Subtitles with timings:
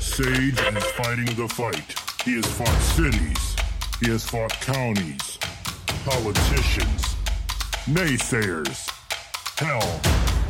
[0.00, 1.94] Sage is fighting the fight.
[2.24, 3.56] He has fought cities.
[4.00, 5.38] He has fought counties,
[6.04, 7.14] politicians,
[7.86, 8.90] naysayers.
[9.56, 10.00] Hell,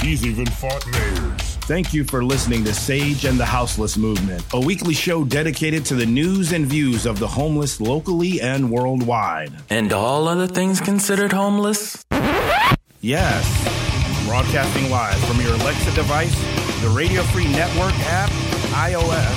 [0.00, 1.56] he's even fought mayors.
[1.66, 5.94] Thank you for listening to Sage and the Houseless Movement, a weekly show dedicated to
[5.94, 9.52] the news and views of the homeless locally and worldwide.
[9.68, 12.02] And all other things considered homeless?
[13.02, 14.26] Yes.
[14.26, 18.30] Broadcasting live from your Alexa device, the Radio Free Network app,
[18.70, 19.36] iOS,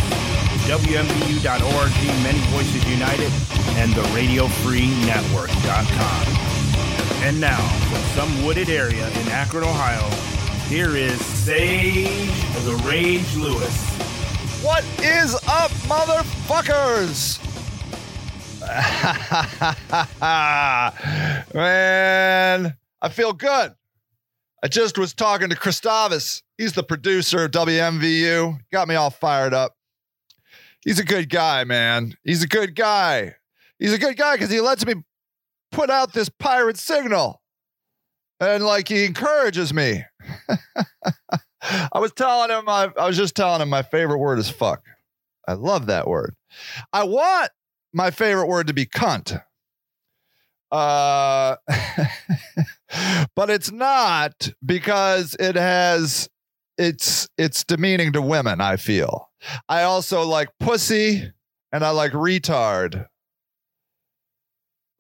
[0.66, 1.92] WMVU.org,
[2.24, 3.30] Many Voices United,
[3.76, 7.24] and the Radio Free RadioFreeNetwork.com.
[7.24, 10.10] And now, from some wooded area in Akron, Ohio,
[10.70, 12.32] here is Sage
[12.64, 13.90] the Rage Lewis.
[14.64, 17.42] What is up, motherfuckers?
[21.54, 23.76] Man, I feel good.
[24.64, 26.43] I just was talking to Christavis.
[26.58, 28.60] He's the producer of WMVU.
[28.72, 29.76] Got me all fired up.
[30.84, 32.16] He's a good guy, man.
[32.24, 33.36] He's a good guy.
[33.80, 34.96] He's a good guy because he lets me
[35.72, 37.42] put out this pirate signal.
[38.40, 40.04] And like he encourages me.
[41.62, 44.84] I was telling him, I, I was just telling him my favorite word is fuck.
[45.48, 46.36] I love that word.
[46.92, 47.52] I want
[47.94, 49.42] my favorite word to be cunt.
[50.72, 51.56] Uh,
[53.36, 56.30] but it's not because it has
[56.78, 59.30] it's it's demeaning to women, I feel.
[59.68, 61.32] I also like pussy
[61.72, 63.08] and I like retard.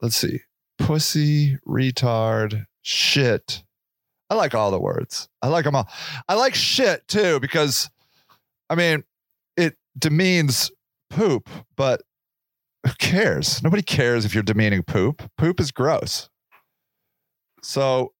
[0.01, 0.41] Let's see.
[0.77, 3.63] Pussy, retard, shit.
[4.29, 5.29] I like all the words.
[5.41, 5.87] I like them all.
[6.27, 7.89] I like shit too because
[8.69, 9.03] I mean,
[9.55, 10.71] it demeans
[11.09, 12.01] poop, but
[12.85, 13.63] who cares?
[13.63, 15.29] Nobody cares if you're demeaning poop.
[15.37, 16.29] Poop is gross.
[17.61, 18.13] So,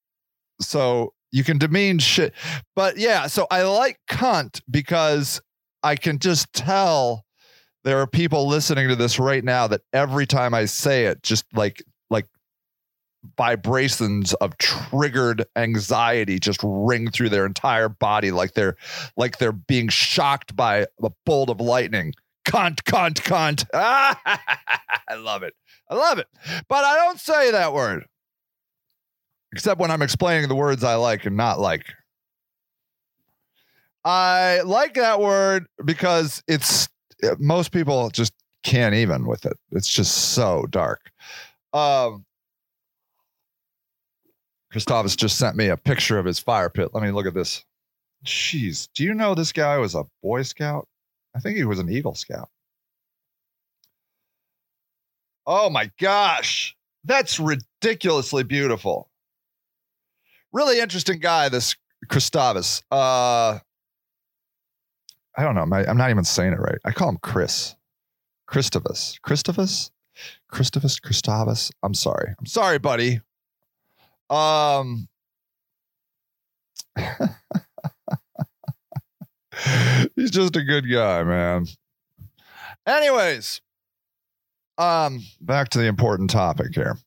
[0.62, 2.34] so you can demean shit.
[2.76, 5.42] But yeah, so I like cunt because
[5.82, 7.26] I can just tell
[7.84, 11.46] there are people listening to this right now that every time I say it, just
[11.54, 12.28] like like
[13.38, 18.76] vibrations of triggered anxiety just ring through their entire body like they're
[19.16, 22.14] like they're being shocked by a bolt of lightning
[22.46, 23.66] cunt, cunt, cunt.
[23.74, 25.54] I love it.
[25.90, 26.28] I love it.
[26.68, 28.06] But I don't say that word.
[29.54, 31.86] Except when I'm explaining the words I like and not like.
[34.04, 36.90] I like that word because it's
[37.38, 38.34] most people just
[38.64, 39.54] can't even with it.
[39.72, 41.12] It's just so dark.
[41.72, 42.26] Um
[44.72, 46.90] Gustavus just sent me a picture of his fire pit.
[46.92, 47.64] Let me look at this.
[48.26, 50.88] Jeez, do you know this guy was a Boy Scout?
[51.36, 52.50] I think he was an Eagle Scout.
[55.46, 56.76] Oh my gosh.
[57.04, 59.10] That's ridiculously beautiful.
[60.54, 61.76] Really interesting guy, this
[62.08, 62.84] Christavis.
[62.92, 63.60] Uh,
[65.36, 65.66] I don't know.
[65.66, 66.78] My, I'm not even saying it right.
[66.86, 67.76] I call him Chris.
[68.50, 69.20] Christavis.
[69.26, 69.90] Christavis?
[70.52, 71.72] Christavis, Christavis.
[71.82, 72.36] I'm sorry.
[72.38, 73.22] I'm sorry, buddy.
[74.30, 75.08] Um,
[80.16, 81.66] he's just a good guy, man.
[82.86, 83.62] Anyways,
[84.78, 86.98] um, back to the important topic here.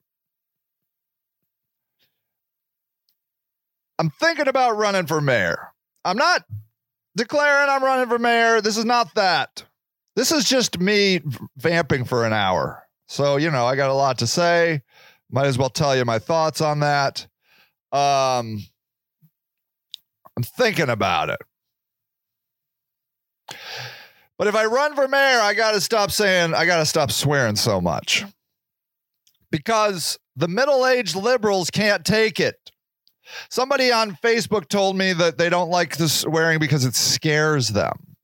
[3.99, 5.73] I'm thinking about running for mayor.
[6.05, 6.45] I'm not
[7.17, 8.61] declaring I'm running for mayor.
[8.61, 9.65] This is not that.
[10.15, 11.21] This is just me
[11.57, 12.83] vamping for an hour.
[13.09, 14.83] So, you know, I got a lot to say.
[15.31, 17.27] Might as well tell you my thoughts on that.
[17.93, 18.65] Um,
[20.37, 21.41] I'm thinking about it.
[24.39, 27.11] But if I run for mayor, I got to stop saying, I got to stop
[27.11, 28.25] swearing so much
[29.51, 32.57] because the middle aged liberals can't take it.
[33.51, 38.17] Somebody on Facebook told me that they don't like the swearing because it scares them.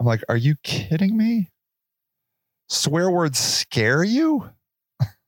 [0.00, 1.50] I'm like, are you kidding me?
[2.68, 4.50] Swear words scare you?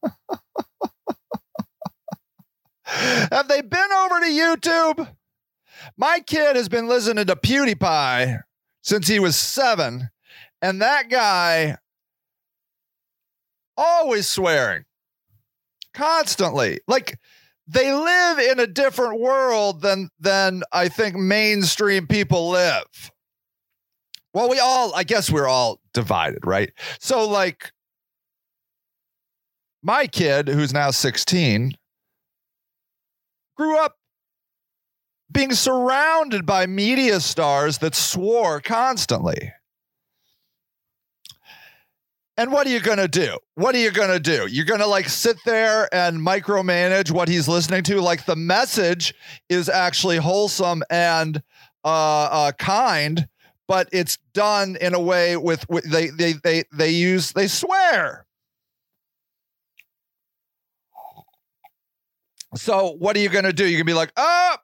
[2.85, 5.09] Have they been over to YouTube?
[5.97, 8.41] My kid has been listening to PewDiePie
[8.83, 10.11] since he was seven,
[10.61, 11.77] and that guy
[13.77, 14.85] always swearing
[15.95, 16.81] constantly.
[16.87, 17.19] Like
[17.73, 23.13] they live in a different world than than I think mainstream people live.
[24.35, 26.73] Well, we all, I guess we're all divided, right?
[27.01, 27.73] So like
[29.83, 31.73] my kid who's now 16
[33.57, 33.97] grew up
[35.33, 39.53] being surrounded by media stars that swore constantly.
[42.41, 43.37] And what are you going to do?
[43.57, 44.47] What are you going to do?
[44.47, 48.01] You're going to like sit there and micromanage what he's listening to?
[48.01, 49.13] Like the message
[49.51, 51.43] is actually wholesome and
[51.85, 53.29] uh, uh, kind,
[53.69, 58.25] but it's done in a way with, with they they they they use they swear.
[62.55, 63.65] So what are you going to do?
[63.65, 64.57] You're going to be like, "Oh,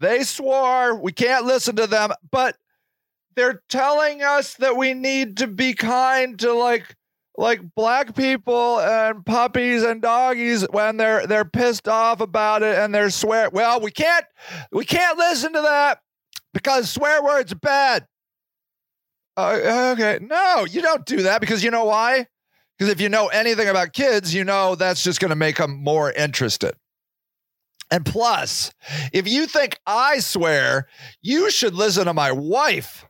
[0.00, 0.94] they swore.
[0.94, 2.56] We can't listen to them." But
[3.36, 6.96] they're telling us that we need to be kind to like
[7.36, 12.94] like black people and puppies and doggies when they're they're pissed off about it and
[12.94, 14.24] they're swear well we can't
[14.70, 15.98] we can't listen to that
[16.52, 18.06] because swear words are bad.
[19.36, 22.26] Uh, okay no you don't do that because you know why?
[22.78, 25.82] Because if you know anything about kids you know that's just going to make them
[25.82, 26.74] more interested.
[27.90, 28.72] And plus
[29.12, 30.86] if you think i swear
[31.20, 33.06] you should listen to my wife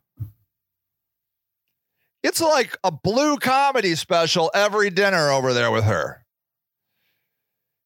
[2.25, 6.25] it's like a blue comedy special every dinner over there with her.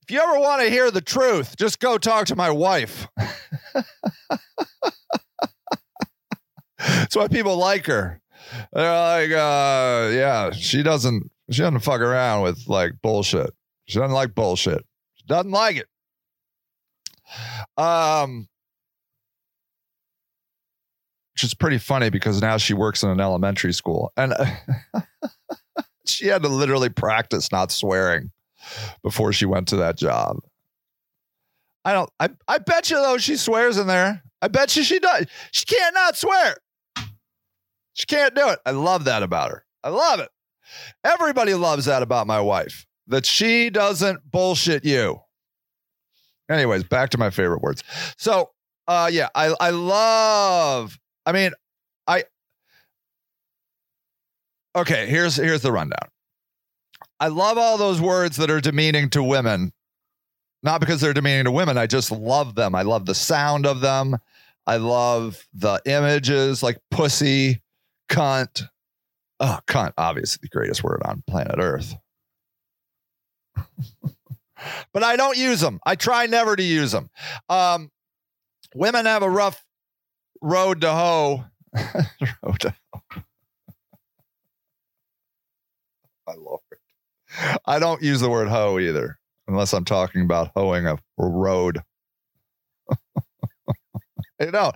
[0.02, 3.08] If you ever want to hear the truth, just go talk to my wife.
[6.78, 8.20] That's why people like her.
[8.72, 13.50] They're like, uh, yeah, she doesn't she doesn't fuck around with like bullshit.
[13.86, 14.84] She doesn't like bullshit.
[15.14, 15.88] She doesn't like it.
[17.76, 18.48] Um
[21.38, 24.34] which is pretty funny because now she works in an elementary school and
[26.04, 28.32] she had to literally practice not swearing
[29.04, 30.40] before she went to that job.
[31.84, 34.20] I don't I I bet you though she swears in there.
[34.42, 35.26] I bet you she does.
[35.52, 36.56] She can't not swear.
[37.92, 38.58] She can't do it.
[38.66, 39.64] I love that about her.
[39.84, 40.30] I love it.
[41.04, 42.84] Everybody loves that about my wife.
[43.06, 45.20] That she doesn't bullshit you.
[46.50, 47.84] Anyways, back to my favorite words.
[48.16, 48.50] So
[48.88, 51.52] uh yeah, I I love I mean,
[52.06, 52.24] I
[54.74, 55.06] okay.
[55.08, 56.08] Here's here's the rundown.
[57.20, 59.74] I love all those words that are demeaning to women,
[60.62, 61.76] not because they're demeaning to women.
[61.76, 62.74] I just love them.
[62.74, 64.16] I love the sound of them.
[64.66, 67.60] I love the images like pussy,
[68.08, 68.62] cunt.
[69.38, 71.94] Oh, cunt, obviously the greatest word on planet Earth.
[74.94, 75.78] but I don't use them.
[75.84, 77.10] I try never to use them.
[77.50, 77.90] Um,
[78.74, 79.62] women have a rough
[80.40, 81.44] road to hoe.
[82.42, 83.22] road to hoe.
[86.26, 86.60] My lord.
[87.66, 91.80] I don't use the word hoe either, unless I'm talking about hoeing a road.
[94.40, 94.74] I don't.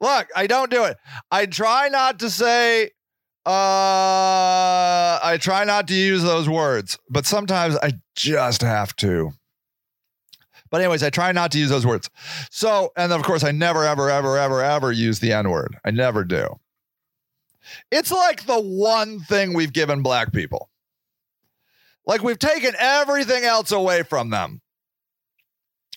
[0.00, 0.96] Look, I don't do it.
[1.30, 2.90] I try not to say
[3.46, 9.32] uh I try not to use those words, but sometimes I just have to.
[10.70, 12.10] But anyways, I try not to use those words.
[12.50, 15.76] So, and of course, I never, ever, ever, ever, ever use the N word.
[15.84, 16.58] I never do.
[17.90, 20.70] It's like the one thing we've given black people.
[22.06, 24.62] Like we've taken everything else away from them.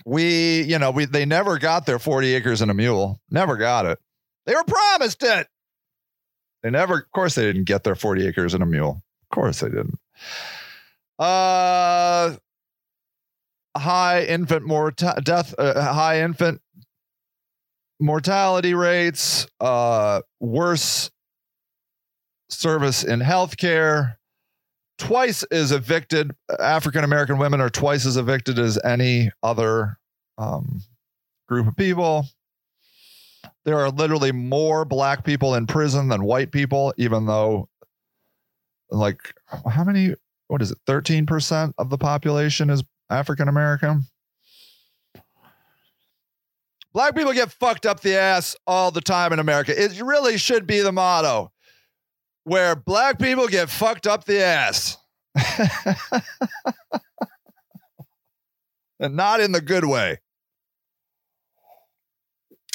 [0.06, 3.22] We, you know, we they never got their 40 acres and a mule.
[3.30, 4.00] Never got it.
[4.46, 5.48] They were promised it.
[6.64, 9.02] They never, of course, they didn't get their 40 acres and a mule.
[9.24, 10.00] Of course they didn't.
[11.18, 12.36] Uh
[13.76, 16.62] high infant morta- death, uh, high infant
[18.00, 21.12] mortality rates, uh, worse
[22.50, 24.16] service in healthcare.
[24.98, 26.32] Twice as evicted.
[26.60, 29.98] African American women are twice as evicted as any other
[30.38, 30.84] um,
[31.48, 32.28] group of people.
[33.66, 37.68] There are literally more black people in prison than white people, even though,
[38.92, 40.13] like, how many?
[40.50, 40.78] What is it?
[40.86, 44.06] Thirteen percent of the population is African American.
[46.94, 49.72] Black people get fucked up the ass all the time in America.
[49.82, 51.51] It really should be the motto
[52.44, 54.98] where black people get fucked up the ass.
[59.00, 60.20] and not in the good way.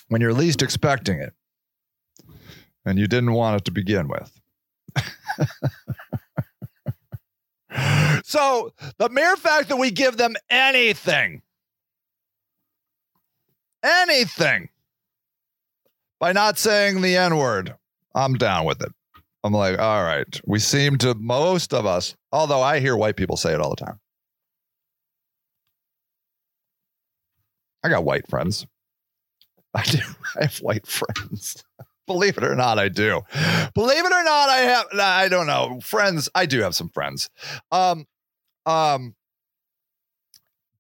[0.09, 1.35] When you're least expecting it
[2.85, 4.33] and you didn't want it to begin with.
[8.25, 11.43] so the mere fact that we give them anything,
[13.83, 14.69] anything,
[16.19, 17.75] by not saying the N word,
[18.15, 18.93] I'm down with it.
[19.45, 20.41] I'm like, all right.
[20.45, 23.77] We seem to, most of us, although I hear white people say it all the
[23.77, 24.01] time.
[27.85, 28.67] I got white friends.
[29.75, 29.99] I do.
[30.37, 31.63] I have white friends.
[32.07, 33.23] Believe it or not, I do.
[33.75, 34.87] Believe it or not, I have.
[34.99, 36.29] I don't know friends.
[36.35, 37.29] I do have some friends.
[37.73, 38.07] Um,
[38.65, 39.15] um,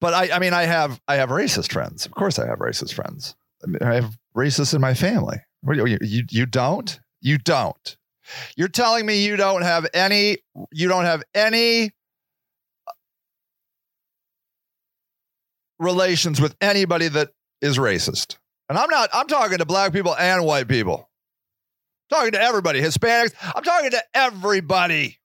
[0.00, 2.06] but I, I mean, I have, I have racist friends.
[2.06, 3.34] Of course, I have racist friends.
[3.64, 5.38] I, mean, I have racists in my family.
[5.66, 7.00] You, you, you don't.
[7.20, 7.96] You don't.
[8.56, 10.38] You're telling me you don't have any.
[10.72, 11.92] You don't have any
[15.78, 17.30] relations with anybody that
[17.60, 18.36] is racist.
[18.68, 19.10] And I'm not.
[19.12, 21.08] I'm talking to black people and white people.
[22.08, 23.32] Talking to everybody, Hispanics.
[23.54, 25.18] I'm talking to everybody.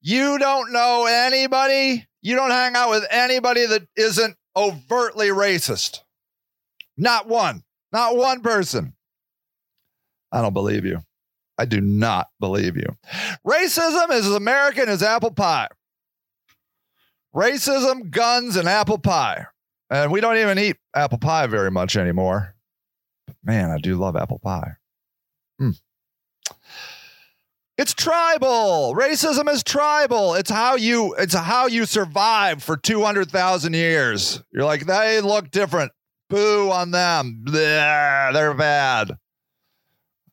[0.00, 2.06] You don't know anybody.
[2.20, 6.00] You don't hang out with anybody that isn't overtly racist.
[6.96, 7.62] Not one.
[7.92, 8.94] Not one person.
[10.32, 11.00] I don't believe you.
[11.56, 12.86] I do not believe you.
[13.46, 15.68] Racism is as American as apple pie.
[17.34, 19.46] Racism, guns, and apple pie.
[19.90, 22.54] And we don't even eat apple pie very much anymore.
[23.26, 24.76] But man, I do love apple pie.
[25.60, 25.78] Mm.
[27.76, 28.94] It's tribal.
[28.96, 30.34] Racism is tribal.
[30.34, 34.42] It's how you it's how you survive for 200,000 years.
[34.52, 35.90] You're like, they look different.
[36.30, 37.40] Boo on them.
[37.42, 39.18] Blah, they're bad.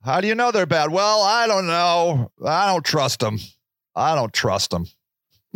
[0.04, 0.92] How do you know they're bad?
[0.92, 2.32] Well, I don't know.
[2.46, 3.40] I don't trust them.
[3.96, 4.86] I don't trust them.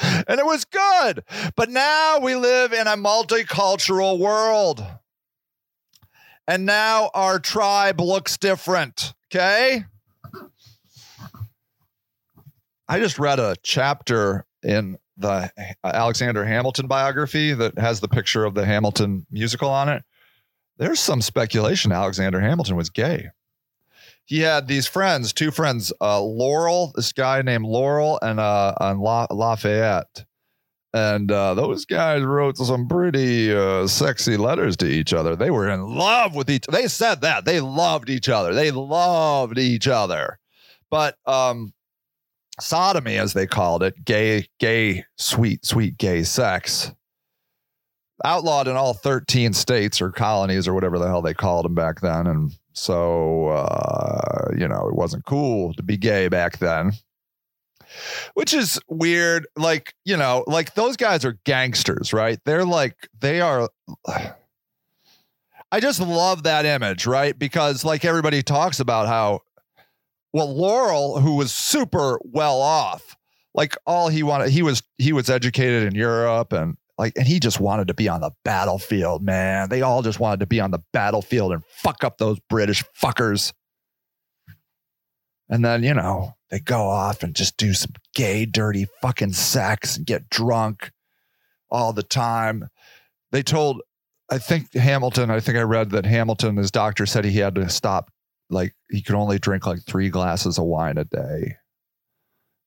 [0.00, 1.24] and it was good.
[1.56, 4.84] But now we live in a multicultural world.
[6.50, 9.14] And now our tribe looks different.
[9.28, 9.84] Okay.
[12.88, 15.52] I just read a chapter in the
[15.84, 20.02] Alexander Hamilton biography that has the picture of the Hamilton musical on it.
[20.76, 23.28] There's some speculation Alexander Hamilton was gay.
[24.24, 28.98] He had these friends, two friends, uh, Laurel, this guy named Laurel, and uh, and
[28.98, 30.24] La- Lafayette,
[30.92, 35.36] and uh, those guys wrote some pretty uh, sexy letters to each other.
[35.36, 36.66] They were in love with each.
[36.66, 38.54] They said that they loved each other.
[38.54, 40.38] They loved each other,
[40.90, 41.72] but um,
[42.60, 46.92] sodomy, as they called it, gay, gay, sweet, sweet gay sex,
[48.24, 52.00] outlawed in all 13 states or colonies or whatever the hell they called them back
[52.00, 52.26] then.
[52.26, 56.92] And so, uh, you know, it wasn't cool to be gay back then.
[58.34, 59.46] Which is weird.
[59.56, 62.38] Like, you know, like those guys are gangsters, right?
[62.44, 63.68] They're like, they are.
[65.72, 67.38] I just love that image, right?
[67.38, 69.40] Because, like, everybody talks about how
[70.32, 73.16] well, Laurel, who was super well off,
[73.54, 77.40] like all he wanted, he was he was educated in Europe and like, and he
[77.40, 79.70] just wanted to be on the battlefield, man.
[79.70, 83.52] They all just wanted to be on the battlefield and fuck up those British fuckers.
[85.48, 89.96] And then, you know, they go off and just do some gay, dirty fucking sex
[89.96, 90.90] and get drunk
[91.70, 92.68] all the time.
[93.30, 93.82] They told,
[94.30, 97.68] I think Hamilton, I think I read that Hamilton, his doctor said he had to
[97.68, 98.10] stop
[98.50, 101.56] like he could only drink like three glasses of wine a day,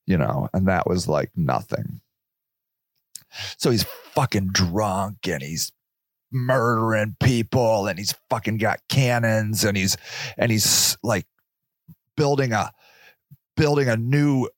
[0.06, 2.00] you know, and that was like nothing.
[3.58, 5.72] So he's fucking drunk and he's
[6.32, 9.96] murdering people and he's fucking got cannons and he's
[10.38, 11.26] and he's like
[12.16, 12.72] building a
[13.56, 14.48] building a new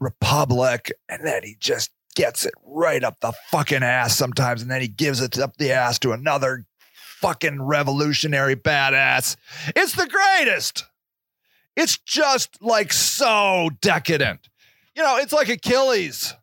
[0.00, 4.80] republic and then he just gets it right up the fucking ass sometimes and then
[4.80, 6.64] he gives it up the ass to another
[7.20, 9.36] fucking revolutionary badass.
[9.74, 10.84] It's the greatest.
[11.76, 14.48] It's just like so decadent.
[14.96, 16.34] You know, it's like Achilles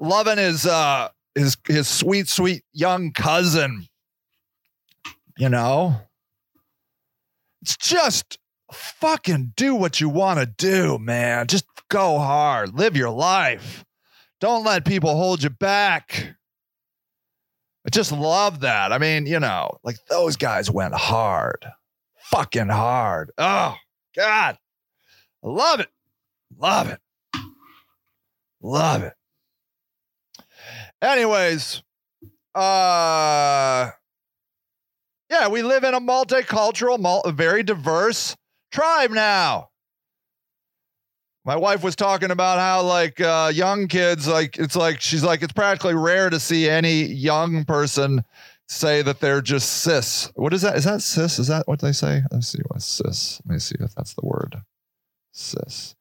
[0.00, 3.88] loving his uh his his sweet sweet young cousin.
[5.36, 5.96] You know?
[7.62, 8.38] It's just
[8.72, 11.46] fucking do what you want to do, man.
[11.46, 12.74] Just go hard.
[12.78, 13.84] Live your life.
[14.40, 16.36] Don't let people hold you back.
[17.86, 18.92] I just love that.
[18.92, 21.66] I mean, you know, like those guys went hard,
[22.16, 23.30] fucking hard.
[23.36, 23.76] Oh,
[24.16, 24.56] God.
[25.44, 25.88] I love it.
[26.56, 27.00] Love it.
[28.62, 29.12] Love it.
[31.02, 31.82] Anyways,
[32.54, 33.90] uh,
[35.28, 38.36] yeah, we live in a multicultural, mul- very diverse
[38.74, 39.70] tribe now.
[41.44, 45.42] My wife was talking about how like uh, young kids like it's like she's like
[45.42, 48.24] it's practically rare to see any young person
[48.66, 50.32] say that they're just cis.
[50.34, 50.76] What is that?
[50.76, 51.38] Is that cis?
[51.38, 52.22] Is that what they say?
[52.30, 54.56] Let's see what cis let me see if that's the word.
[55.32, 55.94] Cis.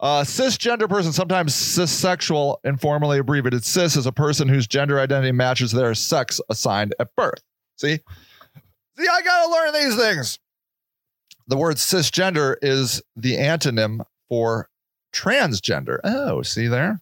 [0.00, 5.70] Uh, cisgender person, sometimes cissexual, informally abbreviated cis, is a person whose gender identity matches
[5.70, 7.42] their sex assigned at birth.
[7.76, 7.98] See?
[8.98, 10.38] See, I gotta learn these things.
[11.50, 14.68] The word cisgender is the antonym for
[15.12, 15.98] transgender.
[16.04, 17.00] Oh, see there?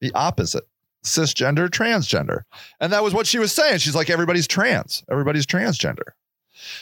[0.00, 0.64] The opposite.
[1.04, 2.40] Cisgender, transgender.
[2.80, 3.78] And that was what she was saying.
[3.78, 5.04] She's like, everybody's trans.
[5.08, 6.08] Everybody's transgender.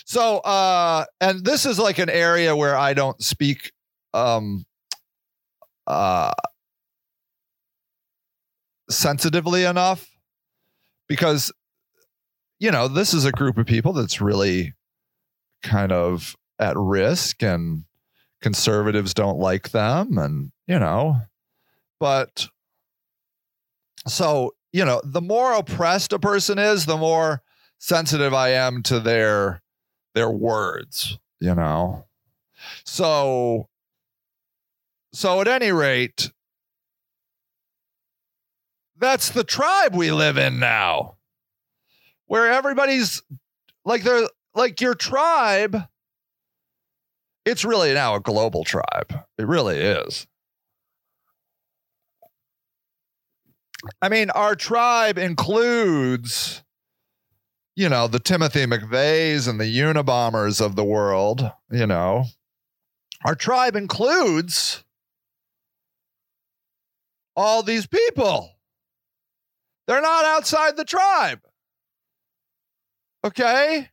[0.07, 3.73] So, uh, and this is like an area where I don't speak
[4.15, 4.65] um
[5.87, 6.33] uh
[8.89, 10.09] sensitively enough
[11.09, 11.53] because
[12.59, 14.73] you know, this is a group of people that's really
[15.63, 17.85] kind of at risk and
[18.41, 21.17] conservatives don't like them and you know
[22.01, 22.49] but
[24.07, 27.41] so you know the more oppressed a person is the more
[27.79, 29.63] sensitive i am to their
[30.15, 32.07] their words you know.
[32.85, 33.69] So
[35.13, 36.31] so at any rate,
[38.97, 41.17] that's the tribe we live in now.
[42.27, 43.23] Where everybody's
[43.85, 45.83] like they're like your tribe
[47.45, 49.25] it's really now a global tribe.
[49.39, 50.27] It really is.
[54.01, 56.63] I mean, our tribe includes,
[57.75, 62.27] you know, the Timothy McVeighs and the Unabombers of the world, you know.
[63.25, 64.85] Our tribe includes
[67.35, 68.51] all these people.
[69.87, 71.41] They're not outside the tribe.
[73.25, 73.89] Okay?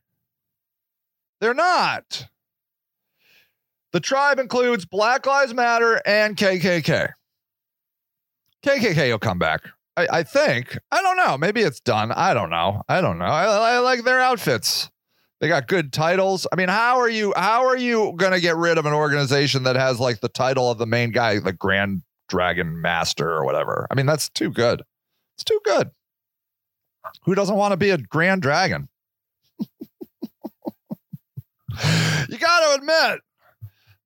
[1.40, 2.28] They're not.
[3.92, 7.10] The tribe includes Black Lives Matter and KKK.
[8.64, 9.62] KKK will come back.
[9.96, 10.78] I, I think.
[10.92, 11.36] I don't know.
[11.36, 12.12] Maybe it's done.
[12.12, 12.82] I don't know.
[12.88, 13.24] I don't know.
[13.24, 14.90] I, I like their outfits.
[15.40, 16.46] They got good titles.
[16.52, 17.32] I mean, how are you?
[17.34, 20.70] How are you going to get rid of an organization that has like the title
[20.70, 23.86] of the main guy, the Grand Dragon Master or whatever?
[23.90, 24.82] I mean, that's too good.
[25.34, 25.90] It's too good.
[27.22, 28.88] Who doesn't want to be a Grand Dragon?
[29.58, 29.68] you
[32.38, 33.20] got to admit,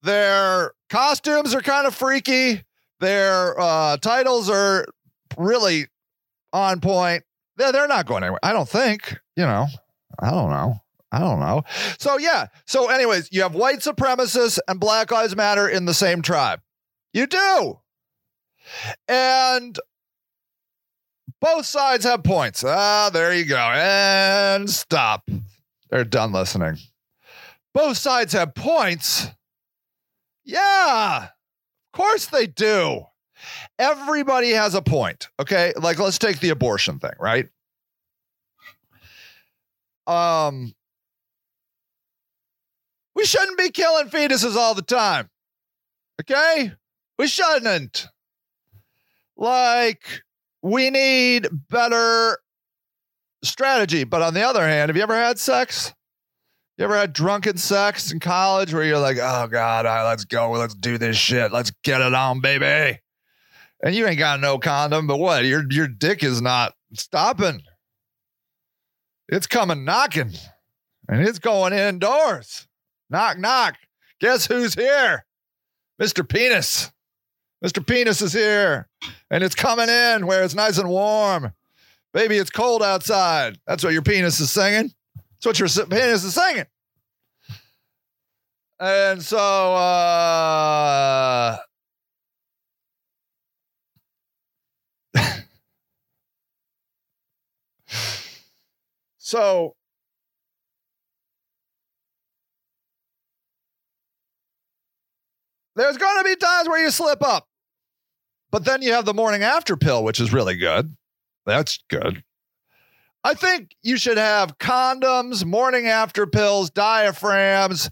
[0.05, 2.63] their costumes are kind of freaky.
[3.01, 4.87] Their uh, titles are
[5.37, 5.87] really
[6.53, 7.25] on point.
[7.57, 8.41] They're, they're not going anywhere.
[8.43, 9.19] I don't think.
[9.37, 9.67] You know,
[10.21, 10.77] I don't know.
[11.11, 11.63] I don't know.
[11.99, 12.47] So, yeah.
[12.67, 16.61] So, anyways, you have white supremacists and Black Lives Matter in the same tribe.
[17.13, 17.79] You do.
[19.07, 19.79] And
[21.41, 22.65] both sides have points.
[22.67, 23.57] Ah, there you go.
[23.57, 25.29] And stop.
[25.91, 26.79] They're done listening.
[27.73, 29.29] Both sides have points.
[30.45, 33.07] Yeah, of course they do.
[33.79, 35.29] Everybody has a point.
[35.41, 35.73] Okay.
[35.77, 37.49] Like, let's take the abortion thing, right?
[40.07, 40.75] Um,
[43.15, 45.31] we shouldn't be killing fetuses all the time.
[46.21, 46.73] Okay?
[47.19, 48.09] We shouldn't.
[49.37, 50.23] Like,
[50.63, 52.39] we need better
[53.43, 54.05] strategy.
[54.05, 55.93] But on the other hand, have you ever had sex?
[56.77, 60.25] You ever had drunken sex in college where you're like, oh God, all right, let's
[60.25, 60.51] go.
[60.51, 61.53] Let's do this shit.
[61.53, 62.99] Let's get it on, baby.
[63.83, 65.45] And you ain't got no condom, but what?
[65.45, 67.63] Your your dick is not stopping.
[69.29, 70.33] It's coming knocking.
[71.09, 72.67] And it's going indoors.
[73.11, 73.77] Knock, knock.
[74.21, 75.25] Guess who's here?
[76.01, 76.29] Mr.
[76.29, 76.91] Penis.
[77.65, 77.87] Mr.
[77.87, 78.89] Penis is here.
[79.31, 81.53] And it's coming in where it's nice and warm.
[82.13, 83.59] Baby, it's cold outside.
[83.67, 84.93] That's what your penis is singing.
[85.45, 86.65] That's what your penis is singing.
[88.81, 91.59] And so, uh,
[99.19, 99.77] so
[105.77, 107.47] there's going to be times where you slip up,
[108.51, 110.97] but then you have the morning after pill, which is really good.
[111.45, 112.25] That's good.
[113.27, 117.91] I think you should have condoms, morning after pills, diaphragms.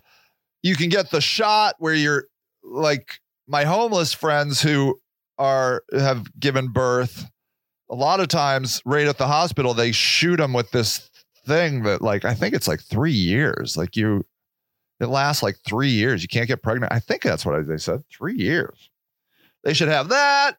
[0.62, 2.26] You can get the shot where you're
[2.62, 3.18] like
[3.48, 5.00] my homeless friends who
[5.38, 7.26] are have given birth.
[7.90, 11.10] A lot of times, right at the hospital, they shoot them with this
[11.46, 13.76] thing that, like, I think it's like three years.
[13.76, 14.24] Like you,
[15.00, 16.22] it lasts like three years.
[16.22, 16.92] You can't get pregnant.
[16.92, 18.02] I think that's what they said.
[18.10, 18.90] Three years.
[19.64, 20.56] They should have that.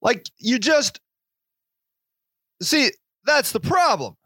[0.00, 1.00] Like you just
[2.64, 2.90] See,
[3.24, 4.16] that's the problem.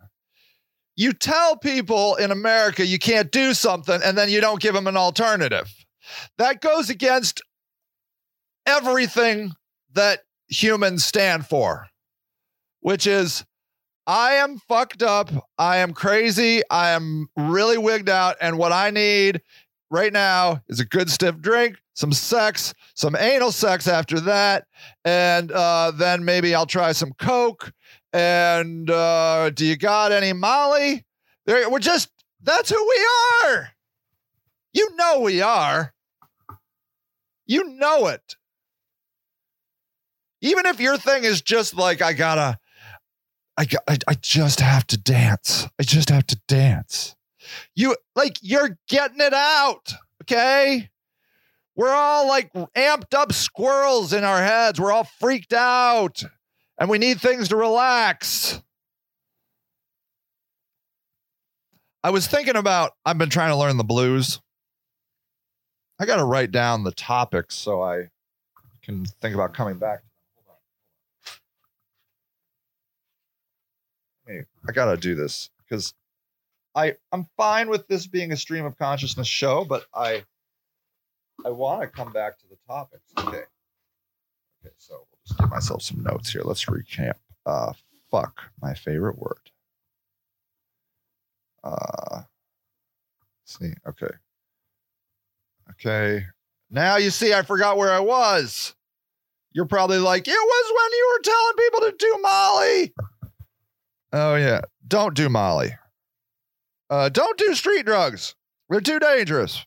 [0.96, 4.86] You tell people in America you can't do something and then you don't give them
[4.86, 5.72] an alternative.
[6.38, 7.42] That goes against
[8.66, 9.52] everything
[9.94, 11.86] that humans stand for,
[12.80, 13.44] which is
[14.08, 15.30] I am fucked up.
[15.58, 16.62] I am crazy.
[16.70, 18.36] I am really wigged out.
[18.40, 19.42] And what I need
[19.90, 24.66] right now is a good stiff drink, some sex, some anal sex after that.
[25.04, 27.72] And uh, then maybe I'll try some Coke
[28.18, 31.04] and uh, do you got any Molly?
[31.46, 32.10] There, we're just
[32.42, 33.08] that's who we
[33.44, 33.70] are.
[34.72, 35.94] You know we are.
[37.46, 38.36] You know it.
[40.40, 42.58] Even if your thing is just like I gotta,
[43.56, 45.66] I got, I, I just have to dance.
[45.78, 47.14] I just have to dance.
[47.74, 50.90] You like you're getting it out, okay?
[51.76, 54.80] We're all like amped up squirrels in our heads.
[54.80, 56.24] We're all freaked out
[56.78, 58.62] and we need things to relax.
[62.02, 64.40] I was thinking about, I've been trying to learn the blues.
[65.98, 68.10] I got to write down the topics so I
[68.82, 70.02] can think about coming back.
[74.68, 75.94] I got to do this because
[76.74, 80.24] I I'm fine with this being a stream of consciousness show, but I
[81.44, 83.10] I want to come back to the topics.
[83.16, 83.44] Okay.
[84.60, 86.42] Okay, so just give myself some notes here.
[86.44, 87.14] Let's recap.
[87.46, 87.72] Uh
[88.10, 89.50] fuck, my favorite word.
[91.62, 92.22] Uh
[93.44, 94.14] see, okay.
[95.72, 96.24] Okay.
[96.70, 98.74] Now you see I forgot where I was.
[99.52, 102.94] You're probably like, it was when you were telling people to do Molly.
[104.12, 104.60] Oh yeah.
[104.86, 105.74] Don't do Molly.
[106.90, 108.34] Uh, don't do street drugs.
[108.70, 109.66] They're too dangerous.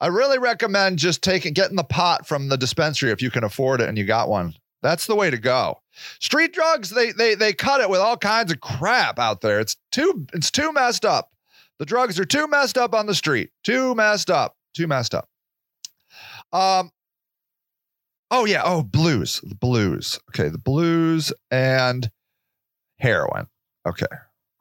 [0.00, 3.80] I really recommend just taking getting the pot from the dispensary if you can afford
[3.80, 4.54] it and you got one.
[4.82, 5.80] That's the way to go.
[6.20, 9.60] Street drugs, they they they cut it with all kinds of crap out there.
[9.60, 11.30] It's too it's too messed up.
[11.78, 13.50] The drugs are too messed up on the street.
[13.62, 14.56] Too messed up.
[14.74, 15.28] Too messed up.
[16.52, 16.90] Um
[18.30, 19.40] Oh yeah, oh blues.
[19.42, 20.18] The blues.
[20.30, 22.10] Okay, the blues and
[22.98, 23.48] heroin.
[23.86, 24.06] Okay.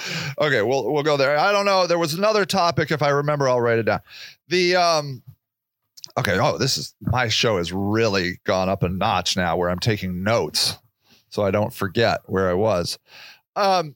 [0.40, 1.38] okay, we'll we'll go there.
[1.38, 1.88] I don't know.
[1.88, 2.92] There was another topic.
[2.92, 4.02] If I remember, I'll write it down.
[4.48, 5.24] The um.
[6.18, 6.38] Okay.
[6.40, 10.24] Oh, this is my show has really gone up a notch now, where I'm taking
[10.24, 10.78] notes,
[11.30, 12.98] so I don't forget where I was.
[13.56, 13.96] Um.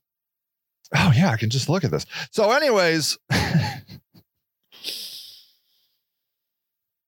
[0.95, 2.05] Oh yeah, I can just look at this.
[2.31, 3.17] So, anyways,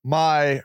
[0.03, 0.61] my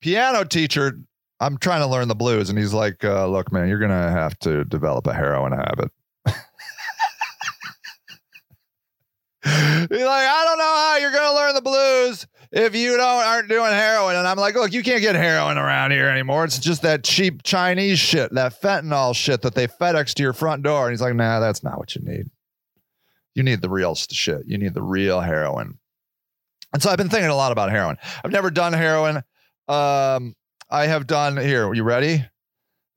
[0.00, 0.98] piano teacher
[1.40, 4.38] I'm trying to learn the blues, and he's like, uh, "Look, man, you're gonna have
[4.40, 5.92] to develop a heroin habit."
[9.44, 13.48] He's like, "I don't know how you're gonna learn the blues if you don't aren't
[13.48, 16.44] doing heroin." And I'm like, "Look, you can't get heroin around here anymore.
[16.44, 20.62] It's just that cheap Chinese shit, that fentanyl shit that they FedEx to your front
[20.62, 22.26] door." And he's like, "Nah, that's not what you need.
[23.34, 24.42] You need the real shit.
[24.46, 25.78] You need the real heroin."
[26.72, 27.96] And so I've been thinking a lot about heroin.
[28.24, 29.22] I've never done heroin.
[29.68, 30.34] Um,
[30.70, 31.72] I have done here.
[31.72, 32.24] You ready?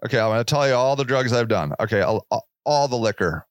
[0.06, 1.74] Okay, I'm going to tell you all the drugs I've done.
[1.80, 2.26] Okay, all,
[2.66, 3.48] all the liquor,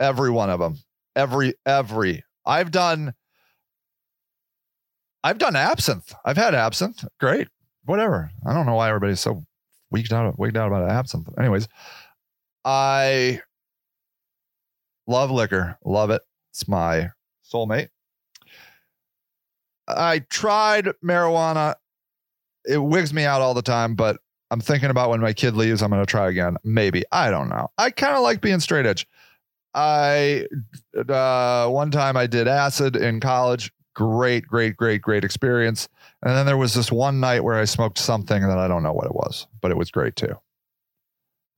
[0.00, 0.78] every one of them,
[1.16, 2.24] every every.
[2.44, 3.14] I've done.
[5.22, 6.14] I've done absinthe.
[6.24, 7.04] I've had absinthe.
[7.18, 7.48] Great,
[7.84, 8.30] whatever.
[8.46, 9.44] I don't know why everybody's so
[9.90, 11.28] weaked out, wigged out about absinthe.
[11.38, 11.66] Anyways,
[12.64, 13.40] I
[15.06, 15.78] love liquor.
[15.84, 16.22] Love it.
[16.50, 17.10] It's my
[17.50, 17.88] soulmate.
[19.88, 21.74] I tried marijuana
[22.64, 24.18] it wigs me out all the time, but
[24.50, 26.56] I'm thinking about when my kid leaves, I'm going to try again.
[26.64, 27.04] Maybe.
[27.12, 27.68] I don't know.
[27.78, 29.06] I kind of like being straight edge.
[29.74, 30.46] I,
[31.08, 33.72] uh, one time I did acid in college.
[33.94, 35.88] Great, great, great, great experience.
[36.22, 38.92] And then there was this one night where I smoked something that I don't know
[38.92, 40.34] what it was, but it was great too.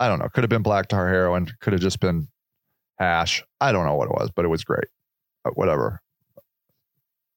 [0.00, 0.28] I don't know.
[0.28, 1.50] Could have been black tar heroin.
[1.60, 2.28] Could have just been
[2.98, 3.42] hash.
[3.60, 4.88] I don't know what it was, but it was great.
[5.44, 6.02] But whatever.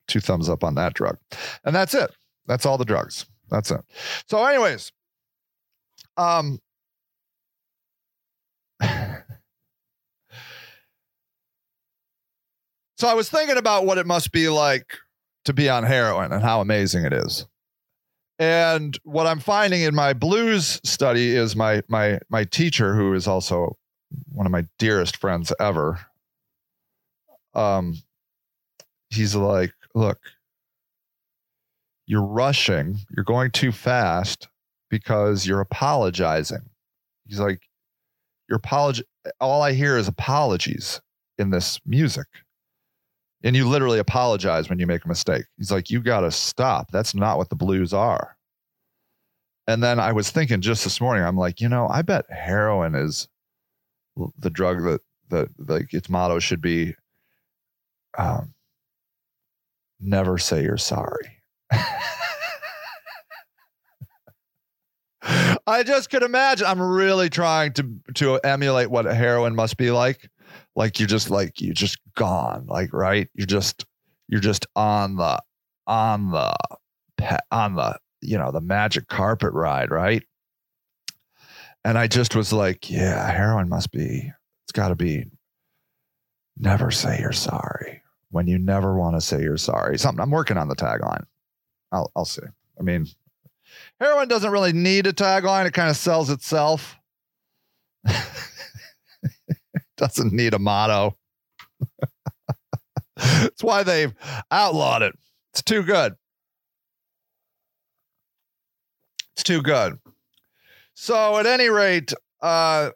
[0.08, 1.18] Two thumbs up on that drug.
[1.64, 2.12] And that's it.
[2.48, 3.26] That's all the drugs.
[3.50, 3.82] That's it.
[4.28, 4.92] So, anyways,
[6.18, 6.60] um,
[13.00, 14.98] so I was thinking about what it must be like
[15.46, 17.48] to be on heroin and how amazing it is.
[18.38, 23.26] And what I'm finding in my blues study is my my my teacher, who is
[23.26, 23.78] also
[24.34, 26.00] one of my dearest friends ever.
[27.54, 27.96] Um,
[29.10, 30.20] he's like, look,
[32.06, 34.50] you're rushing, you're going too fast
[34.90, 36.70] because you're apologizing.
[37.28, 37.62] He's like,
[38.50, 39.04] you're apology.
[39.40, 41.00] All I hear is apologies
[41.38, 42.28] in this music.
[43.44, 45.46] And you literally apologize when you make a mistake.
[45.58, 46.92] He's like, you got to stop.
[46.92, 48.36] That's not what the blues are.
[49.68, 52.96] And then I was thinking just this morning, I'm like, you know, I bet heroin
[52.96, 53.28] is
[54.40, 56.96] the drug that, that like its motto should be
[58.18, 58.54] um,
[60.00, 61.42] never say you're sorry.
[65.68, 66.66] I just could imagine.
[66.66, 70.30] I'm really trying to to emulate what heroin must be like.
[70.80, 72.66] Like you're just like you're just gone.
[72.66, 73.86] Like right, you're just
[74.30, 75.38] you're just on the
[75.86, 76.56] on the
[77.52, 80.24] on the you know the magic carpet ride, right?
[81.84, 84.32] And I just was like, yeah, heroin must be.
[84.64, 85.26] It's got to be.
[86.58, 90.00] Never say you're sorry when you never want to say you're sorry.
[90.00, 91.26] Something I'm working on the tagline.
[91.92, 92.44] I'll I'll see.
[92.80, 93.06] I mean,
[94.00, 96.96] heroin doesn't really need a tagline; it kind of sells itself.
[100.00, 101.18] doesn't need a motto.
[103.18, 104.14] That's why they've
[104.50, 105.14] outlawed it.
[105.54, 106.16] It's too good.
[109.34, 110.00] It's too good.
[110.94, 112.92] So, at any rate, uh,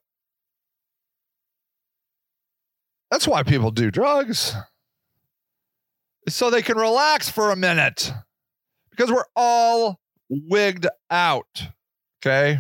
[3.10, 4.56] that's why people do drugs.
[6.28, 8.12] So they can relax for a minute
[8.90, 11.68] because we're all wigged out.
[12.20, 12.60] Okay.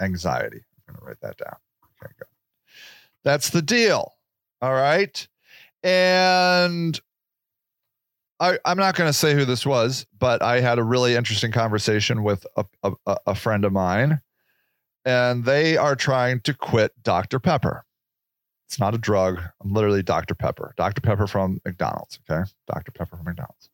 [0.00, 0.62] Anxiety.
[0.88, 1.56] I'm going to write that down.
[3.28, 4.14] That's the deal.
[4.62, 5.28] All right.
[5.82, 6.98] And
[8.40, 11.52] I, I'm not going to say who this was, but I had a really interesting
[11.52, 14.22] conversation with a, a, a friend of mine,
[15.04, 17.38] and they are trying to quit Dr.
[17.38, 17.84] Pepper.
[18.66, 19.42] It's not a drug.
[19.62, 20.34] I'm literally Dr.
[20.34, 20.72] Pepper.
[20.78, 21.02] Dr.
[21.02, 22.18] Pepper from McDonald's.
[22.30, 22.48] Okay.
[22.66, 22.92] Dr.
[22.92, 23.68] Pepper from McDonald's.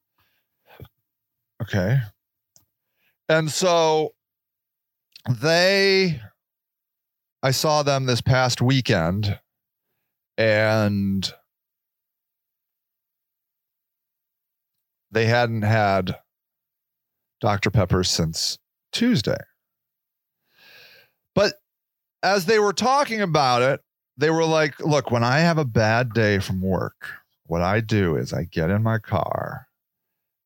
[1.62, 2.00] Okay.
[3.28, 4.14] And so
[5.30, 6.20] they,
[7.40, 9.38] I saw them this past weekend
[10.36, 11.32] and
[15.10, 16.16] they hadn't had
[17.40, 17.70] Dr.
[17.70, 18.58] Pepper since
[18.92, 19.38] Tuesday.
[21.34, 21.54] But
[22.22, 23.80] as they were talking about it,
[24.16, 27.08] they were like, look, when I have a bad day from work,
[27.46, 29.66] what I do is I get in my car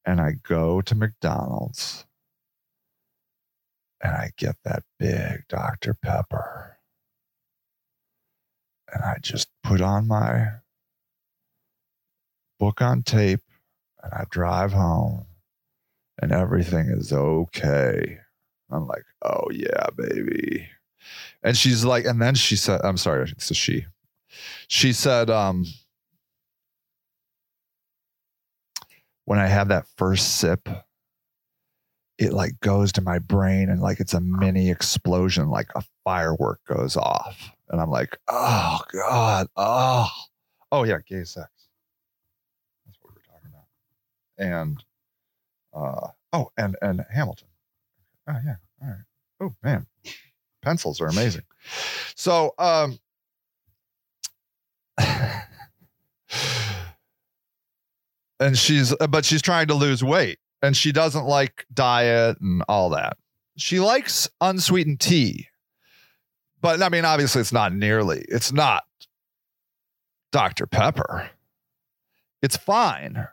[0.05, 2.07] and I go to McDonald's
[4.03, 5.94] and I get that big Dr.
[5.94, 6.77] Pepper.
[8.92, 10.46] And I just put on my
[12.59, 13.40] book on tape
[14.03, 15.27] and I drive home
[16.20, 18.18] and everything is okay.
[18.70, 20.68] I'm like, oh yeah, baby.
[21.42, 23.87] And she's like, and then she said, I'm sorry, it's a she.
[24.68, 25.64] She said, um,
[29.24, 30.68] when I have that first sip,
[32.18, 36.61] it like goes to my brain and like it's a mini explosion, like a firework
[36.66, 37.53] goes off.
[37.70, 40.09] And I'm like, oh God, oh,
[40.72, 41.48] oh yeah, gay sex.
[42.87, 43.66] That's what we were talking about.
[44.38, 44.85] And
[45.74, 47.48] uh oh, and and Hamilton.
[48.28, 49.04] Oh yeah, all right.
[49.40, 49.87] Oh man,
[50.62, 51.42] pencils are amazing.
[52.14, 52.98] So um
[58.40, 62.90] and she's but she's trying to lose weight and she doesn't like diet and all
[62.90, 63.16] that.
[63.57, 65.48] She likes unsweetened tea.
[66.61, 68.25] But I mean obviously it's not nearly.
[68.29, 68.85] It's not
[70.33, 70.66] Dr.
[70.66, 71.31] Pepper.
[72.42, 73.27] It's fine.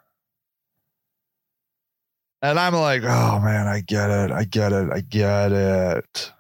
[2.42, 4.32] And I'm like, "Oh man, I get it.
[4.32, 4.92] I get it.
[4.92, 6.32] I get it."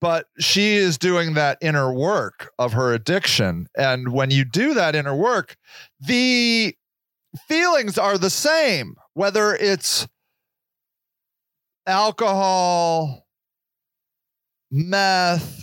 [0.00, 3.68] But she is doing that inner work of her addiction.
[3.76, 5.56] And when you do that inner work,
[6.00, 6.74] the
[7.48, 10.08] feelings are the same, whether it's
[11.86, 13.26] alcohol,
[14.70, 15.59] meth,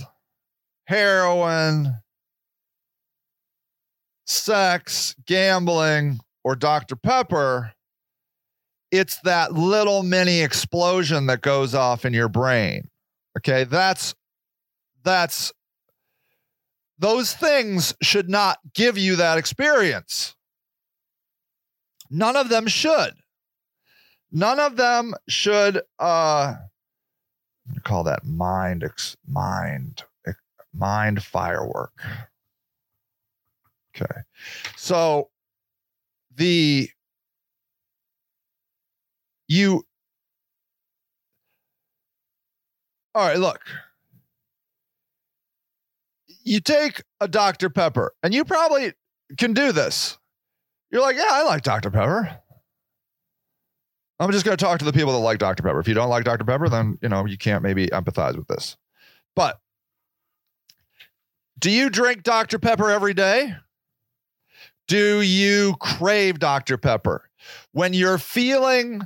[0.88, 1.98] heroin,
[4.26, 6.96] sex, gambling, or Dr.
[6.96, 7.74] Pepper.
[8.90, 12.90] It's that little mini explosion that goes off in your brain.
[13.38, 14.16] Okay, that's
[15.04, 15.52] that's
[16.98, 20.36] those things should not give you that experience.
[22.10, 23.14] None of them should.
[24.32, 26.56] None of them should uh
[27.84, 30.04] call that mind ex, mind
[30.78, 31.94] mind firework.
[33.96, 34.22] Okay.
[34.76, 35.30] So
[36.36, 36.90] the
[39.48, 39.84] you
[43.18, 43.62] All right, look.
[46.44, 47.68] You take a Dr.
[47.72, 48.94] Pepper, and you probably
[49.40, 50.20] can do this.
[50.92, 51.90] You're like, yeah, I like Dr.
[51.90, 52.38] Pepper.
[54.20, 55.64] I'm just going to talk to the people that like Dr.
[55.64, 55.80] Pepper.
[55.80, 56.46] If you don't like Dr.
[56.46, 58.78] Pepper, then, you know, you can't maybe empathize with this.
[59.36, 59.60] But
[61.60, 62.60] do you drink Dr.
[62.60, 63.54] Pepper every day?
[64.88, 66.78] Do you crave Dr.
[66.78, 67.30] Pepper?
[67.72, 69.02] When you're feeling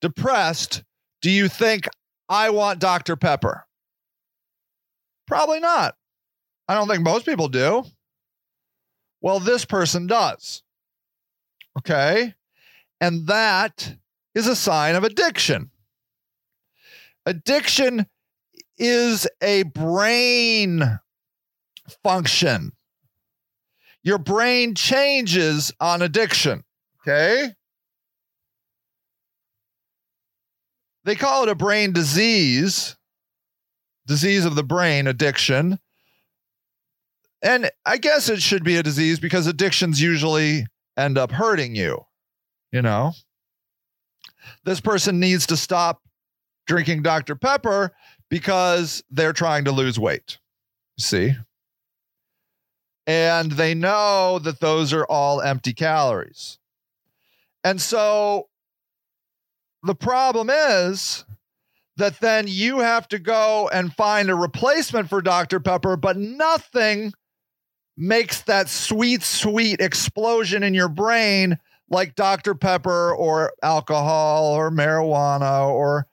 [0.00, 0.82] depressed,
[1.22, 1.88] do you think,
[2.28, 3.16] I want Dr.
[3.16, 3.66] Pepper?
[5.26, 5.94] Probably not.
[6.68, 7.84] I don't think most people do.
[9.20, 10.62] Well, this person does.
[11.78, 12.34] Okay.
[13.00, 13.96] And that
[14.34, 15.70] is a sign of addiction.
[17.26, 18.06] Addiction
[18.78, 20.98] is a brain
[22.02, 22.72] function.
[24.02, 26.64] Your brain changes on addiction.
[27.02, 27.52] Okay.
[31.04, 32.96] They call it a brain disease,
[34.06, 35.78] disease of the brain, addiction.
[37.42, 42.04] And I guess it should be a disease because addictions usually end up hurting you.
[42.72, 43.12] You know,
[44.64, 46.02] this person needs to stop
[46.66, 47.36] drinking Dr.
[47.36, 47.92] Pepper
[48.28, 50.38] because they're trying to lose weight.
[50.98, 51.34] See?
[53.08, 56.58] And they know that those are all empty calories.
[57.64, 58.48] And so
[59.82, 61.24] the problem is
[61.96, 65.58] that then you have to go and find a replacement for Dr.
[65.58, 67.14] Pepper, but nothing
[67.96, 72.54] makes that sweet, sweet explosion in your brain like Dr.
[72.54, 76.06] Pepper or alcohol or marijuana or